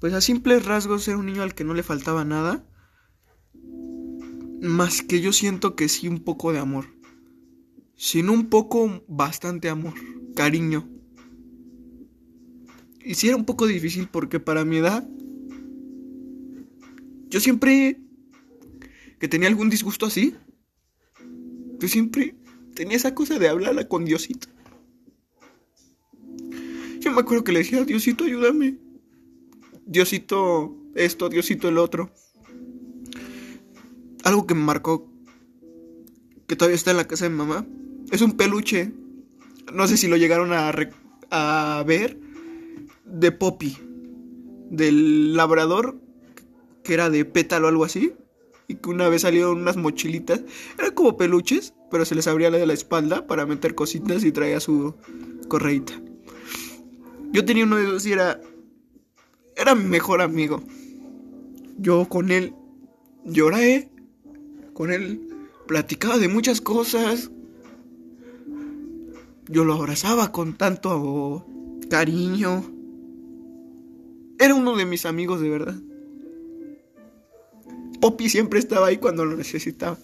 pues 0.00 0.12
a 0.14 0.20
simples 0.20 0.64
rasgos 0.64 1.06
era 1.08 1.18
un 1.18 1.26
niño 1.26 1.42
al 1.42 1.54
que 1.54 1.64
no 1.64 1.74
le 1.74 1.82
faltaba 1.82 2.24
nada 2.24 2.64
más 4.60 5.02
que 5.02 5.20
yo 5.20 5.32
siento 5.32 5.76
que 5.76 5.88
sí 5.88 6.08
un 6.08 6.20
poco 6.20 6.52
de 6.52 6.58
amor. 6.58 6.86
Sin 7.96 8.28
un 8.28 8.48
poco, 8.48 9.04
bastante 9.08 9.68
amor, 9.68 9.94
cariño. 10.34 10.88
Y 13.04 13.14
sí 13.14 13.28
era 13.28 13.36
un 13.36 13.44
poco 13.44 13.66
difícil 13.66 14.08
porque 14.08 14.40
para 14.40 14.64
mi 14.64 14.76
edad, 14.76 15.08
yo 17.30 17.40
siempre 17.40 18.00
que 19.18 19.28
tenía 19.28 19.48
algún 19.48 19.70
disgusto 19.70 20.06
así, 20.06 20.34
yo 21.80 21.88
siempre 21.88 22.36
tenía 22.74 22.96
esa 22.96 23.14
cosa 23.14 23.38
de 23.38 23.48
hablarla 23.48 23.88
con 23.88 24.04
Diosito. 24.04 24.48
Yo 27.00 27.12
me 27.12 27.20
acuerdo 27.20 27.44
que 27.44 27.52
le 27.52 27.60
decía, 27.60 27.84
Diosito, 27.84 28.24
ayúdame. 28.24 28.76
Diosito 29.88 30.76
esto, 30.94 31.28
Diosito 31.28 31.68
el 31.68 31.78
otro 31.78 32.12
algo 34.28 34.46
que 34.46 34.54
me 34.54 34.62
marcó, 34.62 35.10
que 36.46 36.56
todavía 36.56 36.76
está 36.76 36.90
en 36.90 36.98
la 36.98 37.06
casa 37.06 37.24
de 37.24 37.30
mi 37.30 37.36
mamá, 37.36 37.66
es 38.10 38.22
un 38.22 38.32
peluche. 38.36 38.92
No 39.72 39.86
sé 39.86 39.96
si 39.96 40.08
lo 40.08 40.16
llegaron 40.16 40.52
a, 40.52 40.72
a 41.30 41.84
ver. 41.86 42.18
De 43.04 43.32
Poppy. 43.32 43.76
Del 44.70 45.34
labrador. 45.36 46.00
Que 46.84 46.94
era 46.94 47.10
de 47.10 47.24
pétalo 47.24 47.66
o 47.66 47.70
algo 47.70 47.84
así. 47.84 48.14
Y 48.66 48.76
que 48.76 48.88
una 48.88 49.08
vez 49.08 49.22
salieron 49.22 49.60
unas 49.60 49.76
mochilitas. 49.76 50.40
Eran 50.78 50.94
como 50.94 51.18
peluches. 51.18 51.74
Pero 51.90 52.06
se 52.06 52.14
les 52.14 52.26
abría 52.26 52.50
la 52.50 52.56
de 52.58 52.66
la 52.66 52.72
espalda 52.72 53.26
para 53.26 53.44
meter 53.44 53.74
cositas 53.74 54.24
y 54.24 54.32
traía 54.32 54.60
su 54.60 54.94
correita. 55.48 56.00
Yo 57.32 57.44
tenía 57.44 57.64
uno 57.64 57.76
de 57.76 57.84
esos 57.84 58.06
y 58.06 58.12
era. 58.12 58.40
Era 59.58 59.74
mi 59.74 59.84
mejor 59.84 60.22
amigo. 60.22 60.62
Yo 61.76 62.08
con 62.08 62.30
él 62.30 62.54
lloré 63.24 63.90
con 64.72 64.92
él 64.92 65.20
platicaba 65.66 66.16
de 66.18 66.28
muchas 66.28 66.60
cosas. 66.60 67.32
Yo 69.48 69.64
lo 69.64 69.74
abrazaba 69.74 70.30
con 70.30 70.56
tanto 70.56 71.44
cariño. 71.90 72.64
Era 74.38 74.54
uno 74.54 74.76
de 74.76 74.86
mis 74.86 75.04
amigos 75.04 75.40
de 75.40 75.50
verdad. 75.50 75.74
Poppy 78.00 78.28
siempre 78.28 78.60
estaba 78.60 78.86
ahí 78.86 78.98
cuando 78.98 79.24
lo 79.24 79.36
necesitaba. 79.36 79.98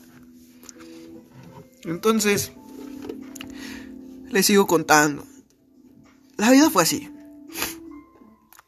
Entonces, 1.84 2.50
le 4.28 4.42
sigo 4.42 4.66
contando. 4.66 5.24
La 6.36 6.50
vida 6.50 6.68
fue 6.68 6.82
así. 6.82 7.13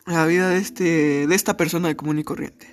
La 0.06 0.24
vida 0.26 0.50
de 0.50 0.58
este 0.58 1.26
de 1.26 1.34
esta 1.34 1.56
persona 1.56 1.88
de 1.88 1.96
común 1.96 2.18
y 2.18 2.24
corriente. 2.24 2.68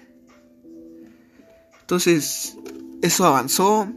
Entonces, 1.81 2.57
eso 3.01 3.25
avanzó, 3.25 3.91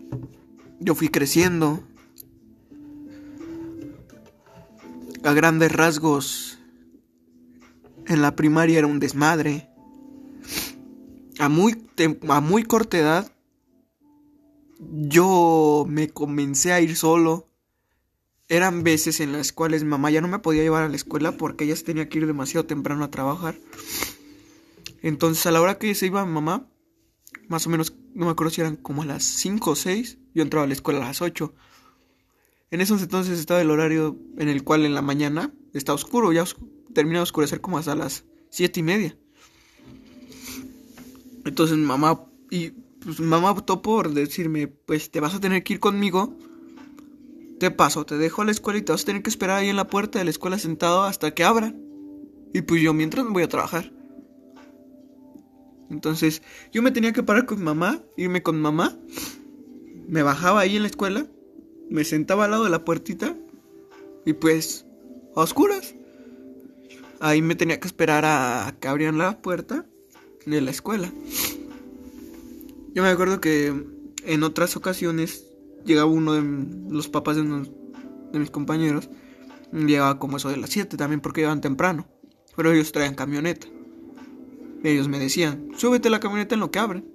yo 0.80 0.94
fui 0.94 1.08
creciendo. 1.08 1.82
A 5.22 5.32
grandes 5.32 5.72
rasgos, 5.72 6.58
en 8.06 8.22
la 8.22 8.36
primaria 8.36 8.78
era 8.78 8.86
un 8.86 9.00
desmadre. 9.00 9.68
A 11.38 11.48
muy, 11.48 11.76
a 12.28 12.40
muy 12.40 12.62
corta 12.62 12.98
edad, 12.98 13.32
yo 14.78 15.84
me 15.88 16.08
comencé 16.08 16.72
a 16.72 16.80
ir 16.80 16.96
solo. 16.96 17.48
Eran 18.48 18.84
veces 18.84 19.20
en 19.20 19.32
las 19.32 19.52
cuales 19.52 19.84
mamá 19.84 20.10
ya 20.10 20.20
no 20.20 20.28
me 20.28 20.38
podía 20.38 20.62
llevar 20.62 20.84
a 20.84 20.88
la 20.88 20.96
escuela 20.96 21.32
porque 21.32 21.64
ella 21.64 21.76
se 21.76 21.84
tenía 21.84 22.08
que 22.08 22.18
ir 22.18 22.26
demasiado 22.26 22.66
temprano 22.66 23.04
a 23.04 23.10
trabajar. 23.10 23.56
Entonces 25.02 25.44
a 25.46 25.50
la 25.50 25.60
hora 25.60 25.78
que 25.78 25.94
se 25.94 26.06
iba 26.06 26.24
mamá, 26.24 26.68
más 27.48 27.66
o 27.66 27.70
menos, 27.70 27.94
no 28.14 28.26
me 28.26 28.32
acuerdo 28.32 28.50
si 28.50 28.60
eran 28.60 28.76
como 28.76 29.02
a 29.02 29.06
las 29.06 29.24
5 29.24 29.70
o 29.70 29.76
6, 29.76 30.18
yo 30.34 30.42
entraba 30.42 30.64
a 30.64 30.68
la 30.68 30.74
escuela 30.74 31.00
a 31.00 31.08
las 31.08 31.22
8. 31.22 31.54
En 32.70 32.80
esos 32.80 33.02
entonces 33.02 33.38
estaba 33.38 33.60
el 33.60 33.70
horario 33.70 34.18
en 34.38 34.48
el 34.48 34.64
cual 34.64 34.84
en 34.84 34.94
la 34.94 35.02
mañana 35.02 35.52
está 35.72 35.92
oscuro, 35.92 36.32
ya 36.32 36.44
termina 36.94 37.18
de 37.18 37.24
oscurecer 37.24 37.60
como 37.60 37.78
hasta 37.78 37.94
las 37.94 38.24
7 38.50 38.80
y 38.80 38.82
media. 38.82 39.18
Entonces 41.44 41.76
mi 41.76 41.84
mamá, 41.84 42.24
y 42.50 42.70
pues 42.70 43.20
mi 43.20 43.26
mamá 43.26 43.52
optó 43.52 43.82
por 43.82 44.12
decirme, 44.12 44.66
pues 44.66 45.10
te 45.10 45.20
vas 45.20 45.34
a 45.34 45.40
tener 45.40 45.62
que 45.62 45.74
ir 45.74 45.80
conmigo. 45.80 46.36
Te 47.58 47.70
paso, 47.70 48.04
te 48.04 48.18
dejo 48.18 48.42
a 48.42 48.44
la 48.44 48.50
escuela 48.50 48.78
y 48.78 48.82
te 48.82 48.92
vas 48.92 49.02
a 49.02 49.06
tener 49.06 49.22
que 49.22 49.30
esperar 49.30 49.58
ahí 49.58 49.68
en 49.68 49.76
la 49.76 49.86
puerta 49.86 50.18
de 50.18 50.24
la 50.24 50.30
escuela 50.30 50.58
sentado 50.58 51.04
hasta 51.04 51.32
que 51.32 51.44
abran. 51.44 51.82
Y 52.52 52.62
pues 52.62 52.82
yo 52.82 52.92
mientras 52.92 53.24
me 53.24 53.32
voy 53.32 53.42
a 53.42 53.48
trabajar. 53.48 53.92
Entonces 55.90 56.42
yo 56.72 56.82
me 56.82 56.90
tenía 56.90 57.12
que 57.12 57.22
parar 57.22 57.46
con 57.46 57.62
mamá, 57.62 58.02
irme 58.16 58.42
con 58.42 58.60
mamá. 58.60 58.98
Me 60.06 60.22
bajaba 60.22 60.60
ahí 60.60 60.76
en 60.76 60.82
la 60.82 60.88
escuela, 60.88 61.26
me 61.88 62.04
sentaba 62.04 62.44
al 62.44 62.50
lado 62.50 62.64
de 62.64 62.70
la 62.70 62.84
puertita 62.84 63.34
y 64.24 64.34
pues 64.34 64.86
a 65.34 65.40
oscuras. 65.40 65.94
Ahí 67.20 67.40
me 67.40 67.54
tenía 67.54 67.80
que 67.80 67.86
esperar 67.86 68.24
a 68.26 68.76
que 68.78 68.88
abrieran 68.88 69.16
la 69.16 69.40
puerta 69.40 69.86
de 70.44 70.60
la 70.60 70.70
escuela. 70.70 71.10
Yo 72.94 73.02
me 73.02 73.08
acuerdo 73.08 73.40
que 73.40 73.72
en 74.24 74.42
otras 74.42 74.76
ocasiones 74.76 75.46
llegaba 75.86 76.10
uno 76.10 76.34
de 76.34 76.92
los 76.92 77.08
papás 77.08 77.36
de, 77.36 77.42
mis 78.38 78.50
compañeros. 78.50 79.08
Llegaba 79.72 80.18
como 80.18 80.36
eso 80.36 80.48
de 80.48 80.56
las 80.56 80.70
7 80.70 80.96
también 80.96 81.20
porque 81.20 81.42
iban 81.42 81.60
temprano. 81.60 82.06
Pero 82.56 82.72
ellos 82.72 82.92
traían 82.92 83.14
camioneta. 83.14 83.66
Ellos 84.82 85.08
me 85.08 85.18
decían, 85.18 85.68
súbete 85.76 86.10
la 86.10 86.20
camioneta 86.20 86.54
en 86.54 86.60
lo 86.60 86.70
que 86.70 86.78
abren. 86.78 87.08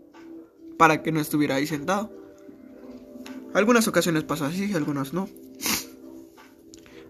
Para 0.78 1.04
que 1.04 1.12
no 1.12 1.20
estuviera 1.20 1.56
ahí 1.56 1.68
sentado. 1.68 2.12
Algunas 3.54 3.88
ocasiones 3.88 4.24
pasó 4.24 4.46
así, 4.46 4.74
algunas 4.74 5.14
no. 5.14 5.28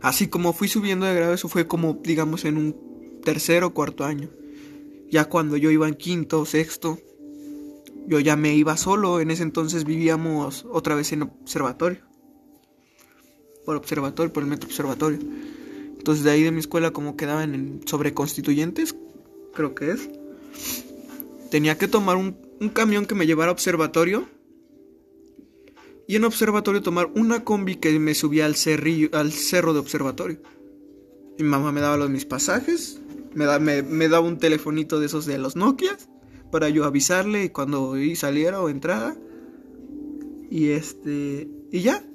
Así 0.02 0.28
como 0.28 0.54
fui 0.54 0.68
subiendo 0.68 1.06
de 1.06 1.14
grado, 1.14 1.34
eso 1.34 1.48
fue 1.48 1.68
como, 1.68 2.00
digamos, 2.04 2.46
en 2.46 2.58
un 2.58 3.22
tercer 3.24 3.64
o 3.64 3.74
cuarto 3.74 4.04
año. 4.04 4.30
Ya 5.10 5.26
cuando 5.26 5.58
yo 5.58 5.70
iba 5.70 5.88
en 5.88 5.94
quinto 5.94 6.42
o 6.42 6.46
sexto, 6.46 6.98
yo 8.08 8.20
ya 8.20 8.36
me 8.36 8.56
iba 8.56 8.78
solo. 8.78 9.20
En 9.20 9.32
ese 9.32 9.44
entonces 9.44 9.86
vivíamos 9.86 10.66
otra 10.70 10.96
vez 10.96 11.12
en 11.12 11.24
observatorio. 11.24 12.00
Por 13.66 13.76
observatorio, 13.76 14.34
por 14.34 14.44
el 14.44 14.50
metro 14.50 14.68
observatorio. 14.68 15.20
Entonces 15.98 16.24
de 16.24 16.32
ahí 16.32 16.44
de 16.44 16.52
mi 16.52 16.60
escuela 16.60 16.92
como 16.92 17.16
quedaban 17.16 17.54
en 17.54 17.82
sobre 17.86 18.14
constituyentes, 18.14 18.96
creo 19.54 19.76
que 19.76 19.92
es. 19.92 20.10
Tenía 21.52 21.78
que 21.78 21.88
tomar 21.88 22.18
un, 22.18 22.38
un 22.60 22.70
camión 22.70 23.06
que 23.06 23.16
me 23.16 23.28
llevara 23.28 23.50
a 23.50 23.54
observatorio. 23.54 24.28
Y 26.08 26.16
en 26.16 26.26
observatorio 26.26 26.82
tomar 26.82 27.10
una 27.16 27.44
combi 27.44 27.76
que 27.76 27.98
me 28.00 28.16
subía 28.16 28.46
al, 28.46 28.56
cerrillo, 28.56 29.10
al 29.14 29.32
cerro 29.32 29.74
de 29.74 29.80
observatorio. 29.80 30.42
Mi 31.38 31.46
mamá 31.46 31.72
me 31.72 31.82
daba 31.82 31.98
los 31.98 32.10
mis 32.10 32.26
pasajes. 32.26 33.00
Me, 33.34 33.46
da, 33.46 33.60
me, 33.60 33.82
me 33.84 34.10
daba 34.10 34.28
un 34.28 34.38
telefonito 34.38 35.00
de 35.00 35.06
esos 35.06 35.26
de 35.26 35.38
los 35.38 35.56
Nokia. 35.56 35.98
Para 36.52 36.70
yo 36.70 36.86
avisarle 36.86 37.52
cuando 37.52 37.96
saliera 38.16 38.62
o 38.62 38.70
entrara. 38.70 39.16
Y 40.50 40.70
este. 40.70 41.50
Y 41.72 41.82
ya. 41.82 42.06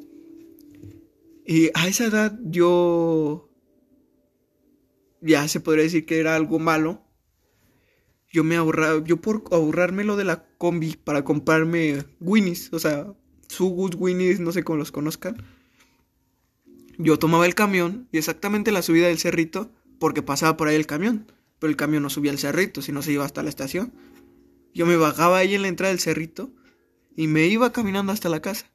Y 1.46 1.70
a 1.74 1.88
esa 1.88 2.06
edad 2.06 2.38
yo. 2.42 3.50
Ya 5.20 5.48
se 5.48 5.60
podría 5.60 5.84
decir 5.84 6.06
que 6.06 6.20
era 6.20 6.36
algo 6.36 6.58
malo 6.58 7.06
yo 8.36 8.44
me 8.44 8.56
ahorraba, 8.56 9.02
yo 9.02 9.16
por 9.16 9.44
ahorrarme 9.50 10.04
lo 10.04 10.16
de 10.16 10.24
la 10.24 10.44
combi 10.58 10.94
para 10.96 11.24
comprarme 11.24 12.04
Winnies, 12.20 12.70
o 12.72 12.78
sea, 12.78 13.14
Sugus, 13.48 13.94
Winnies, 13.94 14.40
no 14.40 14.52
sé 14.52 14.62
cómo 14.62 14.78
los 14.78 14.92
conozcan. 14.92 15.42
Yo 16.98 17.18
tomaba 17.18 17.46
el 17.46 17.54
camión 17.54 18.08
y 18.12 18.18
exactamente 18.18 18.72
la 18.72 18.82
subida 18.82 19.08
del 19.08 19.18
cerrito, 19.18 19.70
porque 19.98 20.20
pasaba 20.20 20.58
por 20.58 20.68
ahí 20.68 20.76
el 20.76 20.86
camión, 20.86 21.32
pero 21.58 21.70
el 21.70 21.76
camión 21.76 22.02
no 22.02 22.10
subía 22.10 22.30
al 22.30 22.38
cerrito, 22.38 22.82
sino 22.82 23.00
se 23.00 23.12
iba 23.12 23.24
hasta 23.24 23.42
la 23.42 23.48
estación. 23.48 23.94
Yo 24.76 24.84
me 24.84 24.98
bajaba 24.98 25.38
ahí 25.38 25.54
en 25.54 25.62
la 25.62 25.68
entrada 25.68 25.90
del 25.90 26.00
cerrito 26.00 26.52
y 27.16 27.28
me 27.28 27.46
iba 27.46 27.72
caminando 27.72 28.12
hasta 28.12 28.28
la 28.28 28.42
casa. 28.42 28.66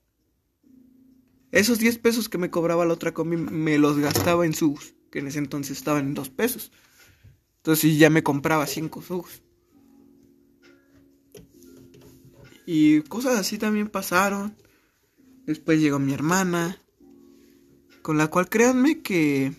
Esos 1.52 1.78
10 1.78 2.00
pesos 2.00 2.28
que 2.28 2.40
me 2.40 2.50
cobraba 2.50 2.88
la 2.88 2.94
otra 2.96 3.14
combi 3.14 3.38
me 3.38 3.78
los 3.78 4.00
gastaba 4.00 4.48
en 4.48 4.56
Sugus, 4.56 4.96
que 5.12 5.20
en 5.20 5.28
ese 5.28 5.38
entonces 5.38 5.78
estaban 5.78 6.08
en 6.08 6.14
2 6.16 6.32
pesos. 6.32 6.72
Entonces 7.58 8.00
ya 8.00 8.10
me 8.10 8.24
compraba 8.24 8.66
cinco 8.66 9.04
subs. 9.04 9.44
Y 12.66 13.02
cosas 13.02 13.38
así 13.38 13.60
también 13.60 13.88
pasaron. 13.88 14.56
Después 15.46 15.80
llegó 15.80 16.00
mi 16.00 16.14
hermana. 16.14 16.80
Con 18.02 18.18
la 18.18 18.28
cual 18.28 18.50
créanme 18.50 19.04
que... 19.04 19.54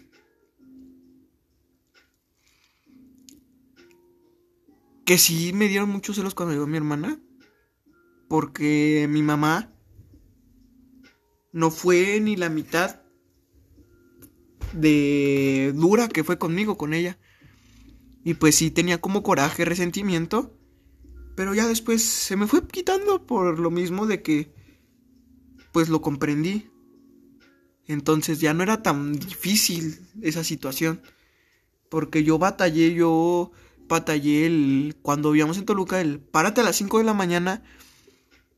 Que 5.04 5.18
sí 5.18 5.52
me 5.52 5.68
dieron 5.68 5.90
muchos 5.90 6.16
celos 6.16 6.34
cuando 6.34 6.54
llegó 6.54 6.66
mi 6.66 6.76
hermana. 6.76 7.20
Porque 8.28 9.06
mi 9.10 9.22
mamá 9.22 9.72
no 11.52 11.70
fue 11.70 12.18
ni 12.20 12.36
la 12.36 12.48
mitad 12.48 13.02
de 14.72 15.72
dura 15.74 16.08
que 16.08 16.24
fue 16.24 16.38
conmigo, 16.38 16.78
con 16.78 16.94
ella. 16.94 17.18
Y 18.24 18.34
pues 18.34 18.54
sí 18.54 18.70
tenía 18.70 19.00
como 19.00 19.22
coraje, 19.22 19.64
resentimiento. 19.64 20.56
Pero 21.34 21.54
ya 21.54 21.66
después 21.66 22.02
se 22.02 22.36
me 22.36 22.46
fue 22.46 22.66
quitando 22.66 23.26
por 23.26 23.58
lo 23.58 23.70
mismo 23.70 24.06
de 24.06 24.22
que 24.22 24.54
pues 25.72 25.88
lo 25.88 26.02
comprendí. 26.02 26.70
Entonces 27.86 28.40
ya 28.40 28.54
no 28.54 28.62
era 28.62 28.82
tan 28.82 29.14
difícil 29.14 30.00
esa 30.22 30.44
situación. 30.44 31.02
Porque 31.88 32.24
yo 32.24 32.38
batallé, 32.38 32.94
yo 32.94 33.52
batallé 33.92 34.94
cuando 35.02 35.30
vivíamos 35.30 35.58
en 35.58 35.64
Toluca, 35.64 36.00
el 36.00 36.18
párate 36.18 36.60
a 36.60 36.64
las 36.64 36.76
5 36.76 36.98
de 36.98 37.04
la 37.04 37.14
mañana, 37.14 37.62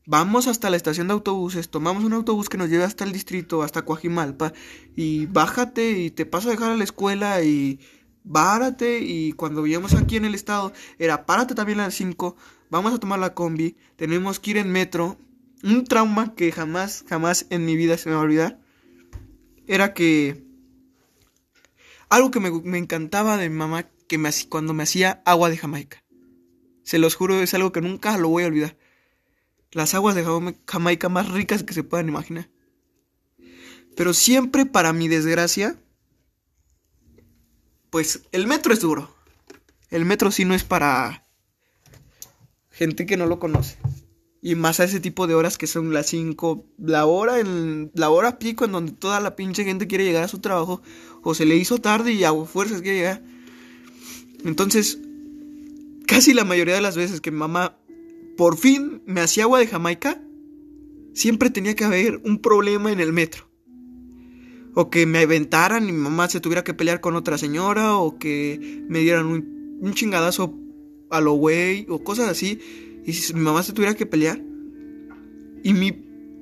vamos 0.07 0.47
hasta 0.47 0.71
la 0.71 0.77
estación 0.77 1.09
de 1.09 1.15
autobuses, 1.15 1.71
tomamos 1.71 2.05
un 2.05 2.13
autobús 2.13 2.49
que 2.49 2.57
nos 2.57 2.71
lleve 2.71 2.85
hasta 2.85 3.05
el 3.05 3.13
distrito, 3.13 3.63
hasta 3.63 3.85
Coajimalpa, 3.85 4.53
y 4.97 5.27
bájate 5.27 5.99
y 5.99 6.11
te 6.11 6.27
paso 6.27 6.49
a 6.49 6.53
dejar 6.53 6.71
a 6.71 6.77
la 6.77 6.85
escuela 6.85 7.43
y 7.43 7.81
párate 8.31 9.01
y 9.01 9.33
cuando 9.33 9.63
vivíamos 9.63 9.95
aquí 9.95 10.17
en 10.17 10.25
el 10.25 10.35
estado 10.35 10.73
era 10.99 11.27
párate 11.27 11.55
también 11.55 11.81
a 11.81 11.85
las 11.85 11.95
5, 11.95 12.37
vamos 12.71 12.95
a 12.95 12.99
tomar 12.99 13.19
la 13.19 13.35
combi, 13.35 13.77
tenemos 13.97 14.41
que 14.41 14.53
ir 14.53 14.57
en 14.59 14.71
metro. 14.71 15.19
Un 15.63 15.85
trauma 15.85 16.35
que 16.35 16.53
jamás, 16.53 17.05
jamás 17.09 17.47
en 17.49 17.65
mi 17.65 17.75
vida 17.75 17.97
se 17.97 18.11
me 18.11 18.15
va 18.15 18.21
a 18.21 18.25
olvidar 18.25 18.61
era 19.67 19.95
que 19.95 20.45
algo 22.09 22.31
que 22.31 22.41
me, 22.41 22.79
encantaba 22.79 23.37
de 23.37 23.51
mamá 23.51 23.89
que 24.09 24.19
me 24.19 24.31
cuando 24.49 24.75
me 24.75 24.83
hacía 24.83 25.23
agua 25.25 25.51
de 25.51 25.57
Jamaica. 25.57 26.05
Se 26.83 26.99
los 26.99 27.15
juro, 27.15 27.41
es 27.41 27.55
algo 27.55 27.73
que 27.73 27.81
nunca 27.81 28.17
lo 28.19 28.29
voy 28.29 28.45
a 28.45 28.49
olvidar. 28.49 28.77
Las 29.73 29.95
aguas 29.95 30.15
de 30.15 30.25
Jamaica 30.67 31.09
más 31.09 31.31
ricas 31.31 31.63
que 31.63 31.75
se 31.75 31.83
puedan 31.83 32.09
imaginar. 32.09 32.51
Pero 33.97 34.13
siempre, 34.13 34.67
para 34.67 34.93
mi 34.93 35.09
desgracia, 35.09 35.77
pues 37.91 38.23
el 38.33 38.47
metro 38.47 38.73
es 38.73 38.81
duro. 38.81 39.15
El 39.91 40.05
metro 40.05 40.31
sí 40.31 40.45
no 40.45 40.55
es 40.55 40.65
para 40.65 41.27
gente 42.71 43.07
que 43.07 43.17
no 43.17 43.27
lo 43.27 43.39
conoce. 43.39 43.79
Y 44.43 44.57
más 44.57 44.79
a 44.79 44.85
ese 44.85 45.01
tipo 45.01 45.27
de 45.27 45.35
horas 45.35 45.57
que 45.57 45.67
son 45.67 45.93
las 45.95 46.07
5, 46.09 46.67
la 46.79 47.07
hora 47.07 47.41
en 47.41 47.91
la 47.95 48.11
hora 48.11 48.39
pico 48.39 48.65
en 48.65 48.73
donde 48.73 48.93
toda 48.93 49.21
la 49.21 49.37
pinche 49.37 49.65
gente 49.65 49.87
quiere 49.87 50.05
llegar 50.05 50.25
a 50.25 50.29
su 50.29 50.41
trabajo 50.41 50.83
o 51.23 51.35
se 51.35 51.47
le 51.47 51.57
hizo 51.57 51.79
tarde 51.79 52.13
y 52.13 52.25
a 52.25 52.35
fuerzas 52.45 52.83
quiere 52.83 52.99
llegar. 52.99 53.23
Entonces, 54.45 55.01
casi 56.07 56.35
la 56.35 56.45
mayoría 56.45 56.75
de 56.75 56.81
las 56.81 56.97
veces 56.97 57.21
que 57.21 57.31
mi 57.31 57.39
mamá 57.39 57.79
por 58.37 58.57
fin 58.57 59.03
me 59.07 59.21
hacía 59.21 59.45
agua 59.45 59.59
de 59.59 59.67
Jamaica, 59.67 60.21
siempre 61.15 61.51
tenía 61.51 61.75
que 61.75 61.85
haber 61.85 62.21
un 62.25 62.39
problema 62.39 62.93
en 62.93 63.01
el 63.01 63.13
metro 63.13 63.49
o 64.75 64.91
que 64.91 65.07
me 65.07 65.21
aventaran 65.21 65.89
y 65.89 65.93
mi 65.93 65.99
mamá 65.99 66.29
se 66.29 66.41
tuviera 66.41 66.65
que 66.65 66.75
pelear 66.75 67.01
con 67.01 67.15
otra 67.17 67.39
señora, 67.39 67.97
o 67.97 68.19
que 68.19 68.85
me 68.89 69.01
dieran 69.01 69.27
un, 69.27 69.95
chingadazo 69.95 70.55
a 71.11 71.21
lo 71.21 71.33
güey, 71.35 71.87
o 71.89 72.03
cosas 72.03 72.29
así, 72.29 72.59
y 73.05 73.35
mi 73.35 73.41
mamá 73.41 73.63
se 73.63 73.73
tuviera 73.73 73.95
que 73.95 74.07
pelear. 74.07 74.43
Y 75.63 75.73
mi 75.73 75.93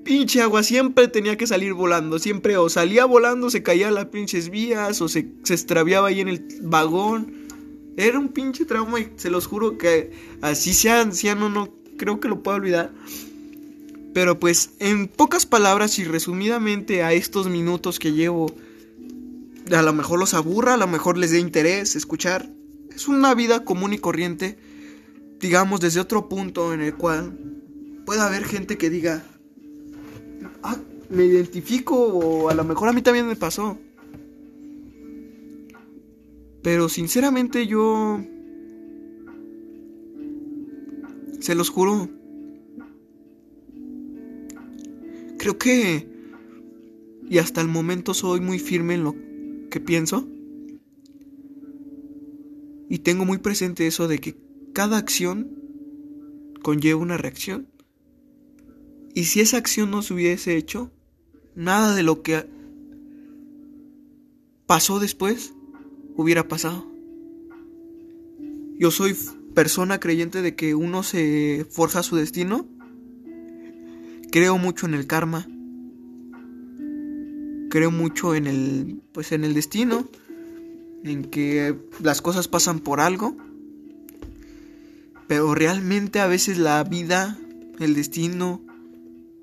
pinche 0.04 0.40
agua 0.40 0.62
siempre 0.62 1.08
tenía 1.08 1.36
que 1.36 1.46
salir 1.46 1.74
volando, 1.74 2.18
siempre 2.18 2.56
o 2.56 2.68
salía 2.68 3.04
volando, 3.04 3.50
se 3.50 3.62
caía 3.62 3.88
a 3.88 3.92
las 3.92 4.06
pinches 4.06 4.48
vías, 4.48 5.00
o 5.02 5.08
se, 5.08 5.34
se 5.42 5.54
extraviaba 5.54 6.08
ahí 6.08 6.20
en 6.20 6.28
el 6.28 6.46
vagón. 6.62 7.41
Era 7.96 8.18
un 8.18 8.28
pinche 8.28 8.64
trauma 8.64 9.00
y 9.00 9.12
se 9.16 9.30
los 9.30 9.46
juro 9.46 9.78
que 9.78 10.12
así 10.40 10.72
sea 10.72 11.00
anciano, 11.00 11.48
no 11.48 11.68
creo 11.96 12.20
que 12.20 12.28
lo 12.28 12.42
pueda 12.42 12.56
olvidar. 12.56 12.92
Pero 14.14 14.38
pues 14.38 14.70
en 14.78 15.08
pocas 15.08 15.46
palabras 15.46 15.98
y 15.98 16.04
resumidamente 16.04 17.02
a 17.02 17.12
estos 17.12 17.48
minutos 17.48 17.98
que 17.98 18.12
llevo, 18.12 18.54
a 19.70 19.82
lo 19.82 19.92
mejor 19.92 20.18
los 20.18 20.34
aburra, 20.34 20.74
a 20.74 20.78
lo 20.78 20.86
mejor 20.86 21.18
les 21.18 21.30
dé 21.30 21.38
interés 21.38 21.96
escuchar. 21.96 22.48
Es 22.94 23.08
una 23.08 23.34
vida 23.34 23.64
común 23.64 23.92
y 23.92 23.98
corriente 23.98 24.58
digamos, 25.42 25.80
desde 25.80 26.00
otro 26.00 26.28
punto 26.28 26.72
en 26.72 26.80
el 26.80 26.94
cual 26.94 27.36
pueda 28.06 28.26
haber 28.26 28.44
gente 28.44 28.78
que 28.78 28.88
diga, 28.88 29.24
ah, 30.62 30.76
me 31.10 31.24
identifico 31.24 31.96
o 31.96 32.48
a 32.48 32.54
lo 32.54 32.64
mejor 32.64 32.88
a 32.88 32.92
mí 32.92 33.02
también 33.02 33.26
me 33.26 33.36
pasó. 33.36 33.76
Pero 36.62 36.88
sinceramente 36.88 37.66
yo... 37.66 38.24
Se 41.40 41.54
los 41.54 41.70
juro. 41.70 42.08
Creo 45.38 45.58
que... 45.58 46.08
Y 47.28 47.38
hasta 47.38 47.60
el 47.60 47.68
momento 47.68 48.14
soy 48.14 48.40
muy 48.40 48.58
firme 48.58 48.94
en 48.94 49.04
lo 49.04 49.16
que 49.70 49.80
pienso. 49.80 50.28
Y 52.88 52.98
tengo 52.98 53.24
muy 53.24 53.38
presente 53.38 53.86
eso 53.86 54.06
de 54.06 54.18
que 54.18 54.36
cada 54.72 54.98
acción 54.98 55.62
conlleva 56.62 57.00
una 57.00 57.16
reacción. 57.16 57.68
Y 59.14 59.24
si 59.24 59.40
esa 59.40 59.56
acción 59.56 59.90
no 59.90 60.02
se 60.02 60.14
hubiese 60.14 60.56
hecho, 60.56 60.92
nada 61.54 61.94
de 61.94 62.02
lo 62.02 62.22
que 62.22 62.46
pasó 64.66 65.00
después 65.00 65.54
hubiera 66.16 66.48
pasado. 66.48 66.86
Yo 68.78 68.90
soy 68.90 69.16
persona 69.54 70.00
creyente 70.00 70.42
de 70.42 70.54
que 70.54 70.74
uno 70.74 71.02
se 71.02 71.66
forja 71.70 72.02
su 72.02 72.16
destino. 72.16 72.66
Creo 74.30 74.58
mucho 74.58 74.86
en 74.86 74.94
el 74.94 75.06
karma. 75.06 75.46
Creo 77.70 77.90
mucho 77.90 78.34
en 78.34 78.46
el 78.46 79.02
pues 79.12 79.32
en 79.32 79.44
el 79.44 79.54
destino, 79.54 80.08
en 81.04 81.24
que 81.24 81.74
las 82.02 82.20
cosas 82.22 82.48
pasan 82.48 82.80
por 82.80 83.00
algo. 83.00 83.36
Pero 85.26 85.54
realmente 85.54 86.20
a 86.20 86.26
veces 86.26 86.58
la 86.58 86.82
vida, 86.84 87.38
el 87.78 87.94
destino 87.94 88.60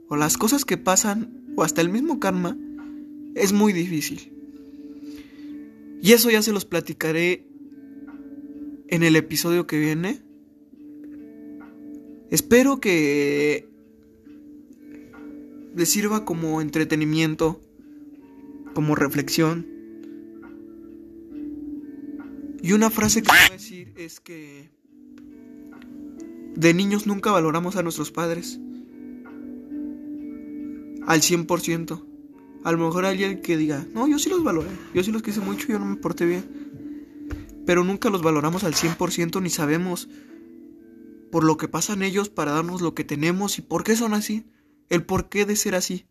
o 0.07 0.15
las 0.15 0.37
cosas 0.37 0.65
que 0.65 0.77
pasan 0.77 1.43
o 1.55 1.63
hasta 1.63 1.81
el 1.81 1.89
mismo 1.89 2.19
karma 2.19 2.57
es 3.35 3.53
muy 3.53 3.73
difícil. 3.73 4.38
Y 6.01 6.13
eso 6.13 6.29
ya 6.29 6.41
se 6.41 6.51
los 6.51 6.65
platicaré 6.65 7.45
en 8.87 9.03
el 9.03 9.15
episodio 9.15 9.67
que 9.67 9.77
viene. 9.77 10.21
Espero 12.29 12.79
que 12.79 13.67
les 15.75 15.89
sirva 15.89 16.25
como 16.25 16.61
entretenimiento, 16.61 17.61
como 18.73 18.95
reflexión. 18.95 19.67
Y 22.61 22.73
una 22.73 22.89
frase 22.89 23.21
que 23.21 23.29
quiero 23.29 23.53
decir 23.53 23.93
es 23.95 24.19
que 24.19 24.69
de 26.55 26.73
niños 26.73 27.07
nunca 27.07 27.31
valoramos 27.31 27.75
a 27.77 27.83
nuestros 27.83 28.11
padres 28.11 28.59
al 31.07 31.21
100%. 31.21 32.08
A 32.63 32.71
lo 32.71 32.77
mejor 32.77 33.05
alguien 33.05 33.41
que 33.41 33.57
diga, 33.57 33.85
no, 33.93 34.07
yo 34.07 34.19
sí 34.19 34.29
los 34.29 34.43
valoré, 34.43 34.69
yo 34.93 35.03
sí 35.03 35.11
los 35.11 35.21
quise 35.21 35.39
mucho, 35.39 35.67
yo 35.67 35.79
no 35.79 35.85
me 35.85 35.95
porté 35.95 36.25
bien. 36.25 36.43
Pero 37.65 37.83
nunca 37.83 38.09
los 38.09 38.21
valoramos 38.21 38.63
al 38.63 38.73
100% 38.73 39.41
ni 39.41 39.49
sabemos 39.49 40.09
por 41.31 41.43
lo 41.43 41.57
que 41.57 41.67
pasan 41.67 42.01
ellos 42.01 42.29
para 42.29 42.51
darnos 42.51 42.81
lo 42.81 42.95
que 42.95 43.03
tenemos 43.03 43.59
y 43.59 43.61
por 43.61 43.83
qué 43.83 43.95
son 43.95 44.13
así, 44.13 44.45
el 44.89 45.03
porqué 45.05 45.45
de 45.45 45.55
ser 45.55 45.75
así. 45.75 46.07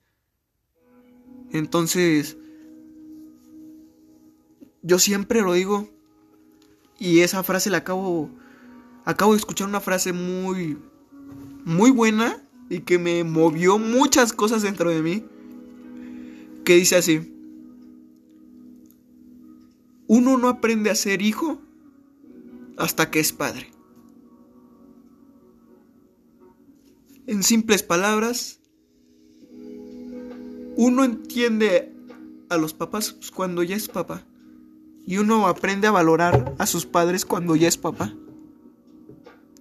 Entonces, 1.50 2.36
yo 4.82 4.98
siempre 4.98 5.42
lo 5.42 5.52
digo 5.52 5.88
y 6.98 7.20
esa 7.20 7.42
frase 7.42 7.70
la 7.70 7.78
acabo 7.78 8.30
acabo 9.04 9.32
de 9.32 9.38
escuchar 9.38 9.68
una 9.68 9.80
frase 9.80 10.12
muy 10.12 10.78
muy 11.64 11.90
buena 11.90 12.42
y 12.68 12.80
que 12.80 12.98
me 12.98 13.24
movió 13.24 13.78
muchas 13.78 14.32
cosas 14.32 14.62
dentro 14.62 14.90
de 14.90 15.02
mí 15.02 15.24
que 16.68 16.74
dice 16.74 16.96
así, 16.96 17.34
uno 20.06 20.36
no 20.36 20.48
aprende 20.48 20.90
a 20.90 20.94
ser 20.94 21.22
hijo 21.22 21.62
hasta 22.76 23.10
que 23.10 23.20
es 23.20 23.32
padre. 23.32 23.70
En 27.26 27.42
simples 27.42 27.82
palabras, 27.82 28.60
uno 30.76 31.04
entiende 31.04 31.90
a 32.50 32.58
los 32.58 32.74
papás 32.74 33.16
cuando 33.34 33.62
ya 33.62 33.74
es 33.74 33.88
papá. 33.88 34.26
Y 35.06 35.16
uno 35.16 35.46
aprende 35.46 35.86
a 35.86 35.92
valorar 35.92 36.54
a 36.58 36.66
sus 36.66 36.84
padres 36.84 37.24
cuando 37.24 37.56
ya 37.56 37.68
es 37.68 37.78
papá. 37.78 38.12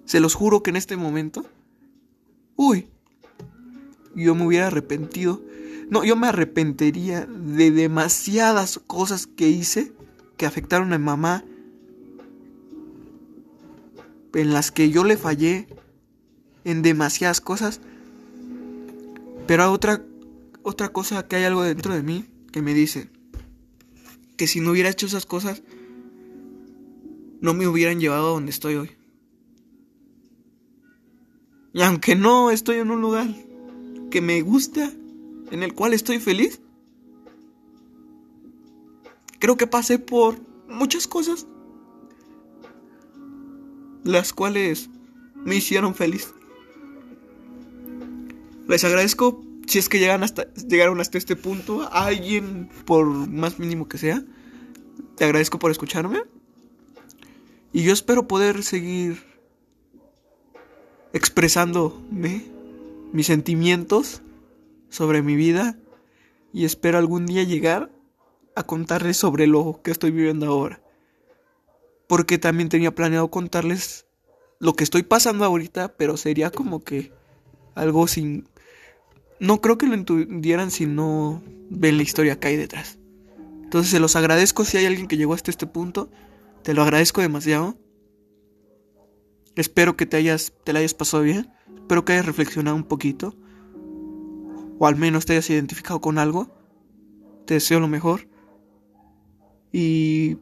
Se 0.03 0.19
los 0.19 0.35
juro 0.35 0.61
que 0.61 0.71
en 0.71 0.75
este 0.75 0.97
momento, 0.97 1.45
uy, 2.57 2.89
yo 4.13 4.35
me 4.35 4.45
hubiera 4.45 4.67
arrepentido 4.67 5.46
no, 5.89 6.03
yo 6.03 6.15
me 6.15 6.27
arrepentiría 6.27 7.25
de 7.25 7.71
demasiadas 7.71 8.79
cosas 8.87 9.25
que 9.25 9.47
hice 9.47 9.93
que 10.35 10.45
afectaron 10.45 10.91
a 10.93 10.97
mi 10.97 11.05
mamá. 11.05 11.43
En 14.33 14.53
las 14.53 14.71
que 14.71 14.89
yo 14.89 15.03
le 15.03 15.17
fallé. 15.17 15.67
En 16.63 16.81
demasiadas 16.81 17.39
cosas. 17.39 17.79
Pero 19.47 19.71
otra, 19.71 20.03
otra 20.61 20.89
cosa 20.89 21.25
que 21.27 21.37
hay 21.37 21.45
algo 21.45 21.63
dentro 21.63 21.93
de 21.93 22.03
mí 22.03 22.25
que 22.51 22.61
me 22.61 22.73
dice 22.73 23.09
que 24.35 24.47
si 24.47 24.59
no 24.59 24.71
hubiera 24.71 24.89
hecho 24.89 25.07
esas 25.07 25.25
cosas, 25.25 25.63
no 27.41 27.53
me 27.53 27.67
hubieran 27.67 27.99
llevado 27.99 28.27
a 28.27 28.31
donde 28.31 28.51
estoy 28.51 28.75
hoy. 28.75 28.91
Y 31.73 31.81
aunque 31.81 32.15
no 32.15 32.51
estoy 32.51 32.77
en 32.77 32.91
un 32.91 33.01
lugar 33.01 33.27
que 34.11 34.21
me 34.21 34.41
gusta, 34.41 34.91
en 35.51 35.63
el 35.63 35.73
cual 35.73 35.93
estoy 35.93 36.19
feliz. 36.19 36.59
Creo 39.39 39.57
que 39.57 39.67
pasé 39.67 39.99
por 39.99 40.37
muchas 40.67 41.07
cosas, 41.07 41.45
las 44.03 44.33
cuales 44.33 44.89
me 45.35 45.55
hicieron 45.55 45.95
feliz. 45.95 46.33
Les 48.67 48.83
agradezco 48.83 49.43
si 49.67 49.79
es 49.79 49.89
que 49.89 49.99
llegan 49.99 50.23
hasta, 50.23 50.51
llegaron 50.53 50.99
hasta 51.01 51.17
este 51.17 51.35
punto, 51.35 51.83
a 51.83 52.05
alguien 52.05 52.69
por 52.85 53.05
más 53.05 53.59
mínimo 53.59 53.87
que 53.87 53.97
sea. 53.97 54.23
Te 55.15 55.25
agradezco 55.25 55.59
por 55.59 55.71
escucharme. 55.71 56.21
Y 57.73 57.83
yo 57.83 57.91
espero 57.93 58.27
poder 58.27 58.63
seguir 58.63 59.21
expresándome 61.13 62.45
mis 63.11 63.27
sentimientos 63.27 64.21
sobre 64.89 65.21
mi 65.21 65.35
vida 65.35 65.77
y 66.53 66.65
espero 66.65 66.97
algún 66.97 67.25
día 67.25 67.43
llegar 67.43 67.91
a 68.55 68.63
contarles 68.63 69.17
sobre 69.17 69.47
lo 69.47 69.81
que 69.83 69.91
estoy 69.91 70.11
viviendo 70.11 70.47
ahora. 70.47 70.81
Porque 72.07 72.37
también 72.37 72.69
tenía 72.69 72.95
planeado 72.95 73.29
contarles 73.29 74.07
lo 74.59 74.73
que 74.73 74.83
estoy 74.83 75.03
pasando 75.03 75.45
ahorita, 75.45 75.95
pero 75.97 76.17
sería 76.17 76.49
como 76.49 76.83
que 76.83 77.11
algo 77.75 78.07
sin... 78.07 78.47
No 79.39 79.61
creo 79.61 79.77
que 79.77 79.85
lo 79.85 79.93
entendieran 79.93 80.71
si 80.71 80.87
no 80.87 81.43
ven 81.69 81.97
la 81.97 82.03
historia 82.03 82.39
que 82.39 82.47
hay 82.47 82.55
detrás. 82.57 82.97
Entonces 83.63 83.91
se 83.91 83.99
los 83.99 84.15
agradezco 84.15 84.65
si 84.65 84.77
hay 84.77 84.87
alguien 84.87 85.07
que 85.07 85.17
llegó 85.17 85.35
hasta 85.35 85.51
este 85.51 85.67
punto. 85.67 86.09
Te 86.63 86.73
lo 86.73 86.81
agradezco 86.81 87.21
demasiado. 87.21 87.77
Espero 89.55 89.95
que 89.95 90.07
te 90.07 90.17
hayas, 90.17 90.53
te 90.63 90.73
la 90.73 90.79
hayas 90.79 90.95
pasado 90.95 91.21
bien. 91.21 91.51
Espero 91.75 92.03
que 92.03 92.13
hayas 92.13 92.25
reflexionado 92.25 92.75
un 92.75 92.85
poquito 92.85 93.35
o 94.79 94.87
al 94.87 94.95
menos 94.95 95.25
te 95.25 95.33
hayas 95.33 95.49
identificado 95.49 96.01
con 96.01 96.17
algo. 96.17 96.49
Te 97.45 97.55
deseo 97.55 97.79
lo 97.79 97.87
mejor. 97.87 98.27
Y 99.71 100.37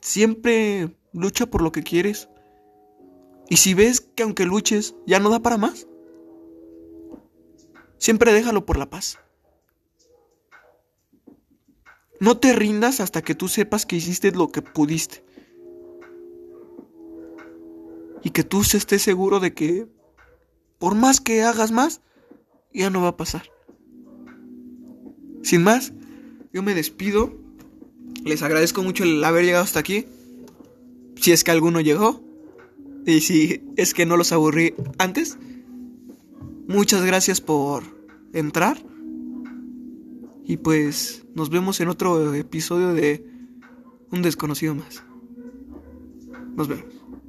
siempre 0.00 0.96
lucha 1.12 1.46
por 1.46 1.62
lo 1.62 1.72
que 1.72 1.82
quieres. 1.82 2.28
Y 3.48 3.56
si 3.56 3.74
ves 3.74 4.00
que 4.00 4.22
aunque 4.22 4.44
luches 4.44 4.94
ya 5.06 5.20
no 5.20 5.30
da 5.30 5.40
para 5.40 5.58
más, 5.58 5.86
siempre 7.98 8.32
déjalo 8.32 8.64
por 8.64 8.76
la 8.76 8.90
paz. 8.90 9.18
No 12.20 12.38
te 12.38 12.52
rindas 12.52 13.00
hasta 13.00 13.22
que 13.22 13.34
tú 13.34 13.48
sepas 13.48 13.86
que 13.86 13.96
hiciste 13.96 14.30
lo 14.30 14.48
que 14.48 14.62
pudiste. 14.62 15.24
Y 18.22 18.30
que 18.30 18.44
tú 18.44 18.62
estés 18.62 19.02
seguro 19.02 19.40
de 19.40 19.52
que 19.52 19.86
por 20.78 20.94
más 20.94 21.20
que 21.20 21.42
hagas 21.42 21.70
más, 21.70 22.00
ya 22.72 22.90
no 22.90 23.00
va 23.00 23.08
a 23.08 23.16
pasar. 23.16 23.53
Sin 25.44 25.62
más, 25.62 25.92
yo 26.52 26.62
me 26.62 26.74
despido. 26.74 27.38
Les 28.24 28.42
agradezco 28.42 28.82
mucho 28.82 29.04
el 29.04 29.22
haber 29.22 29.44
llegado 29.44 29.62
hasta 29.62 29.78
aquí. 29.78 30.06
Si 31.16 31.32
es 31.32 31.44
que 31.44 31.50
alguno 31.50 31.80
llegó. 31.80 32.24
Y 33.06 33.20
si 33.20 33.62
es 33.76 33.92
que 33.92 34.06
no 34.06 34.16
los 34.16 34.32
aburrí 34.32 34.74
antes. 34.98 35.36
Muchas 36.66 37.04
gracias 37.04 37.42
por 37.42 37.84
entrar. 38.32 38.82
Y 40.46 40.56
pues 40.56 41.24
nos 41.34 41.50
vemos 41.50 41.78
en 41.80 41.88
otro 41.88 42.34
episodio 42.34 42.94
de 42.94 43.24
Un 44.10 44.22
desconocido 44.22 44.74
más. 44.74 45.04
Nos 46.56 46.68
vemos. 46.68 46.93